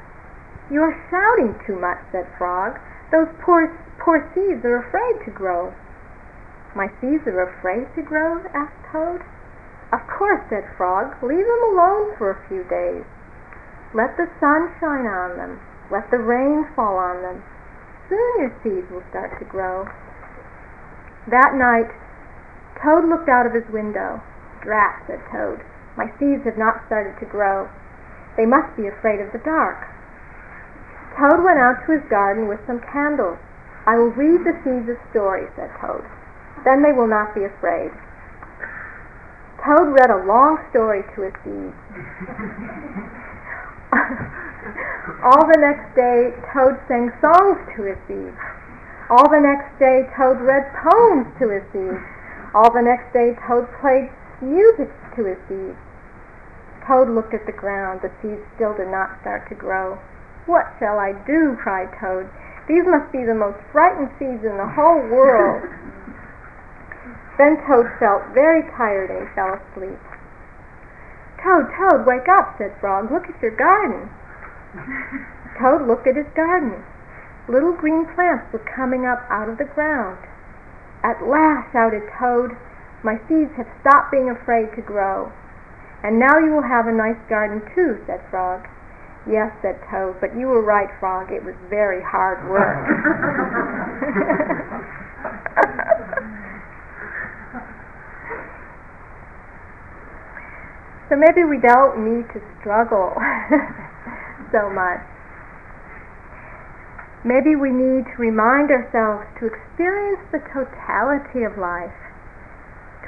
You 0.71 0.83
are 0.83 0.97
shouting 1.11 1.55
too 1.67 1.79
much, 1.79 1.99
said 2.13 2.27
Frog. 2.37 2.79
Those 3.13 3.29
poor, 3.41 3.69
poor 3.99 4.21
seeds 4.35 4.65
are 4.65 4.77
afraid 4.77 5.25
to 5.25 5.31
grow. 5.31 5.73
My 6.75 6.89
seeds 7.01 7.27
are 7.27 7.43
afraid 7.43 7.87
to 7.95 8.03
grow? 8.03 8.43
asked 8.53 8.85
Toad. 8.91 9.23
Of 9.95 10.03
course, 10.11 10.43
said 10.51 10.67
Frog. 10.77 11.15
Leave 11.23 11.47
them 11.47 11.63
alone 11.71 12.19
for 12.19 12.35
a 12.35 12.43
few 12.51 12.67
days. 12.67 13.07
Let 13.95 14.19
the 14.19 14.27
sun 14.43 14.75
shine 14.83 15.07
on 15.07 15.39
them. 15.39 15.63
Let 15.87 16.11
the 16.11 16.19
rain 16.19 16.67
fall 16.75 16.99
on 16.99 17.23
them. 17.23 17.45
Soon 18.11 18.43
your 18.43 18.51
seeds 18.59 18.91
will 18.91 19.07
start 19.15 19.39
to 19.39 19.47
grow. 19.47 19.87
That 21.31 21.55
night, 21.55 21.95
Toad 22.83 23.07
looked 23.07 23.31
out 23.31 23.47
of 23.47 23.55
his 23.55 23.71
window. 23.71 24.19
Drat, 24.67 24.99
said 25.07 25.23
Toad. 25.31 25.63
My 25.95 26.11
seeds 26.19 26.43
have 26.43 26.59
not 26.59 26.83
started 26.91 27.15
to 27.23 27.31
grow. 27.31 27.71
They 28.37 28.47
must 28.51 28.75
be 28.75 28.91
afraid 28.91 29.21
of 29.23 29.31
the 29.31 29.47
dark. 29.47 29.79
Toad 31.15 31.47
went 31.47 31.63
out 31.63 31.87
to 31.87 31.95
his 31.95 32.11
garden 32.11 32.49
with 32.49 32.59
some 32.67 32.83
candles. 32.91 33.39
I 33.87 33.95
will 33.95 34.11
read 34.11 34.43
the 34.43 34.59
seeds 34.67 34.91
a 34.91 34.99
story, 35.15 35.47
said 35.55 35.71
Toad. 35.79 36.03
Then 36.67 36.83
they 36.83 36.91
will 36.91 37.07
not 37.07 37.31
be 37.31 37.47
afraid. 37.47 37.95
Toad 39.65 39.97
read 39.97 40.13
a 40.13 40.21
long 40.29 40.61
story 40.69 41.01
to 41.17 41.25
his 41.25 41.33
seeds. 41.41 41.73
All 45.25 45.49
the 45.49 45.57
next 45.57 45.89
day, 45.97 46.37
Toad 46.53 46.77
sang 46.85 47.09
songs 47.25 47.57
to 47.73 47.89
his 47.89 47.97
seeds. 48.05 48.37
All 49.09 49.25
the 49.33 49.41
next 49.41 49.73
day, 49.81 50.05
Toad 50.13 50.45
read 50.45 50.69
poems 50.85 51.33
to 51.41 51.49
his 51.49 51.65
seeds. 51.73 51.97
All 52.53 52.69
the 52.69 52.85
next 52.85 53.09
day, 53.17 53.33
Toad 53.49 53.65
played 53.81 54.13
music 54.45 54.93
to 55.17 55.25
his 55.25 55.41
seeds. 55.49 55.81
Toad 56.85 57.09
looked 57.09 57.33
at 57.33 57.49
the 57.49 57.57
ground. 57.57 58.05
The 58.05 58.13
seeds 58.21 58.45
still 58.57 58.77
did 58.77 58.93
not 58.93 59.17
start 59.25 59.49
to 59.49 59.57
grow. 59.57 59.97
What 60.45 60.69
shall 60.79 61.01
I 61.01 61.17
do? 61.25 61.57
cried 61.57 61.89
Toad. 61.97 62.29
These 62.69 62.85
must 62.85 63.11
be 63.13 63.25
the 63.25 63.35
most 63.35 63.57
frightened 63.73 64.13
seeds 64.21 64.45
in 64.45 64.61
the 64.61 64.69
whole 64.69 65.01
world. 65.09 65.65
Then 67.37 67.59
Toad 67.67 67.91
felt 67.99 68.31
very 68.33 68.63
tired 68.77 69.11
and 69.11 69.27
fell 69.35 69.59
asleep. 69.59 69.99
Toad, 71.43 71.67
Toad, 71.77 72.07
wake 72.07 72.29
up, 72.29 72.57
said 72.59 72.79
Frog. 72.81 73.11
Look 73.11 73.29
at 73.29 73.43
your 73.43 73.55
garden. 73.55 74.09
Toad 75.61 75.87
looked 75.87 76.07
at 76.07 76.17
his 76.17 76.31
garden. 76.35 76.85
Little 77.49 77.73
green 77.73 78.07
plants 78.15 78.53
were 78.53 78.65
coming 78.65 79.05
up 79.05 79.27
out 79.29 79.49
of 79.49 79.59
the 79.59 79.67
ground. 79.67 80.19
At 81.03 81.27
last, 81.27 81.73
shouted 81.73 82.03
Toad, 82.19 82.57
my 83.03 83.21
seeds 83.29 83.53
have 83.57 83.69
stopped 83.83 84.11
being 84.11 84.31
afraid 84.31 84.73
to 84.77 84.83
grow. 84.83 85.31
And 86.03 86.19
now 86.19 86.39
you 86.39 86.53
will 86.53 86.63
have 86.65 86.87
a 86.87 86.93
nice 86.93 87.21
garden 87.29 87.61
too, 87.75 88.01
said 88.07 88.23
Frog. 88.31 88.67
Yes, 89.29 89.53
said 89.61 89.81
Toad, 89.91 90.21
but 90.21 90.37
you 90.37 90.47
were 90.49 90.63
right, 90.63 90.89
Frog. 91.01 91.33
It 91.33 91.45
was 91.45 91.55
very 91.69 92.01
hard 92.01 92.49
work. 92.49 92.89
so 101.09 101.17
maybe 101.17 101.45
we 101.45 101.61
don't 101.61 102.01
need 102.01 102.25
to 102.33 102.41
struggle 102.61 103.13
so 104.53 104.71
much. 104.73 105.05
Maybe 107.25 107.57
we 107.57 107.73
need 107.73 108.05
to 108.05 108.17
remind 108.21 108.69
ourselves 108.69 109.25
to 109.41 109.49
experience 109.49 110.21
the 110.33 110.45
totality 110.53 111.45
of 111.45 111.57
life, 111.57 111.97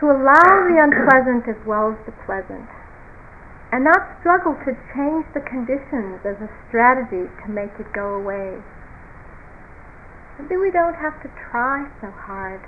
to 0.01 0.09
allow 0.09 0.69
the 0.69 0.77
unpleasant 0.85 1.49
as 1.49 1.61
well 1.65 1.93
as 1.93 2.01
the 2.05 2.17
pleasant, 2.25 2.69
and 3.73 3.85
not 3.85 4.17
struggle 4.21 4.57
to 4.65 4.73
change 4.93 5.25
the 5.33 5.45
conditions 5.45 6.21
as 6.25 6.37
a 6.41 6.53
strategy 6.69 7.29
to 7.45 7.47
make 7.49 7.73
it 7.81 7.93
go 7.93 8.17
away. 8.17 8.61
Maybe 10.39 10.57
we 10.57 10.71
don't 10.71 10.97
have 10.97 11.21
to 11.25 11.29
try 11.49 11.89
so 12.01 12.13
hard. 12.13 12.61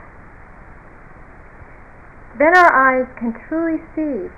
Then 2.39 2.57
our 2.57 2.73
eyes 2.73 3.09
can 3.19 3.37
truly 3.49 3.81
see 3.97 4.33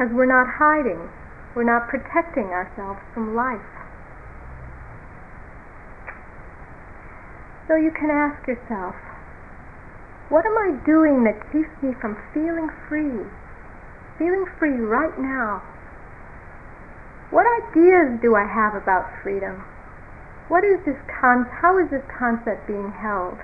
because 0.00 0.16
we're 0.16 0.24
not 0.24 0.48
hiding, 0.56 1.12
we're 1.52 1.68
not 1.68 1.84
protecting 1.92 2.56
ourselves 2.56 2.96
from 3.12 3.36
life. 3.36 3.60
So 7.68 7.76
you 7.76 7.92
can 7.92 8.08
ask 8.08 8.48
yourself, 8.48 8.96
what 10.32 10.48
am 10.48 10.56
I 10.56 10.80
doing 10.88 11.28
that 11.28 11.36
keeps 11.52 11.68
me 11.84 11.92
from 12.00 12.16
feeling 12.32 12.72
free? 12.88 13.28
Feeling 14.16 14.48
free 14.56 14.80
right 14.80 15.12
now. 15.20 15.60
What 17.28 17.44
ideas 17.68 18.16
do 18.24 18.32
I 18.32 18.48
have 18.48 18.72
about 18.72 19.04
freedom? 19.20 19.60
What 20.48 20.64
is 20.64 20.80
this 20.88 20.96
con- 21.12 21.44
how 21.60 21.76
is 21.76 21.92
this 21.92 22.08
concept 22.08 22.64
being 22.64 22.88
held? 22.88 23.36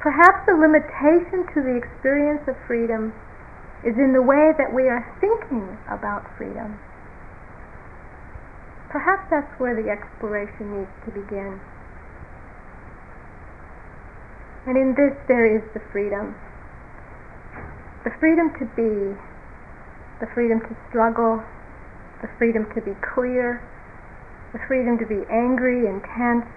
Perhaps 0.00 0.48
the 0.48 0.56
limitation 0.56 1.44
to 1.52 1.60
the 1.60 1.76
experience 1.76 2.48
of 2.48 2.56
freedom 2.64 3.12
is 3.86 3.94
in 3.94 4.12
the 4.12 4.22
way 4.22 4.50
that 4.58 4.74
we 4.74 4.90
are 4.90 5.06
thinking 5.20 5.78
about 5.86 6.26
freedom. 6.36 6.78
Perhaps 8.90 9.28
that's 9.30 9.52
where 9.60 9.76
the 9.76 9.86
exploration 9.86 10.80
needs 10.80 10.94
to 11.04 11.10
begin. 11.12 11.60
And 14.66 14.76
in 14.76 14.96
this 14.96 15.14
there 15.28 15.46
is 15.46 15.62
the 15.72 15.80
freedom. 15.92 16.34
The 18.04 18.10
freedom 18.18 18.50
to 18.58 18.64
be, 18.74 19.16
the 20.20 20.28
freedom 20.34 20.60
to 20.60 20.74
struggle, 20.88 21.44
the 22.22 22.28
freedom 22.38 22.66
to 22.74 22.80
be 22.80 22.96
clear, 23.14 23.62
the 24.52 24.58
freedom 24.66 24.98
to 24.98 25.06
be 25.06 25.22
angry, 25.30 25.86
intense, 25.86 26.48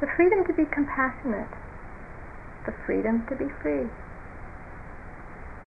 the 0.00 0.08
freedom 0.16 0.42
to 0.48 0.52
be 0.52 0.64
compassionate, 0.72 1.52
the 2.66 2.74
freedom 2.84 3.22
to 3.28 3.36
be 3.36 3.46
free. 3.62 3.86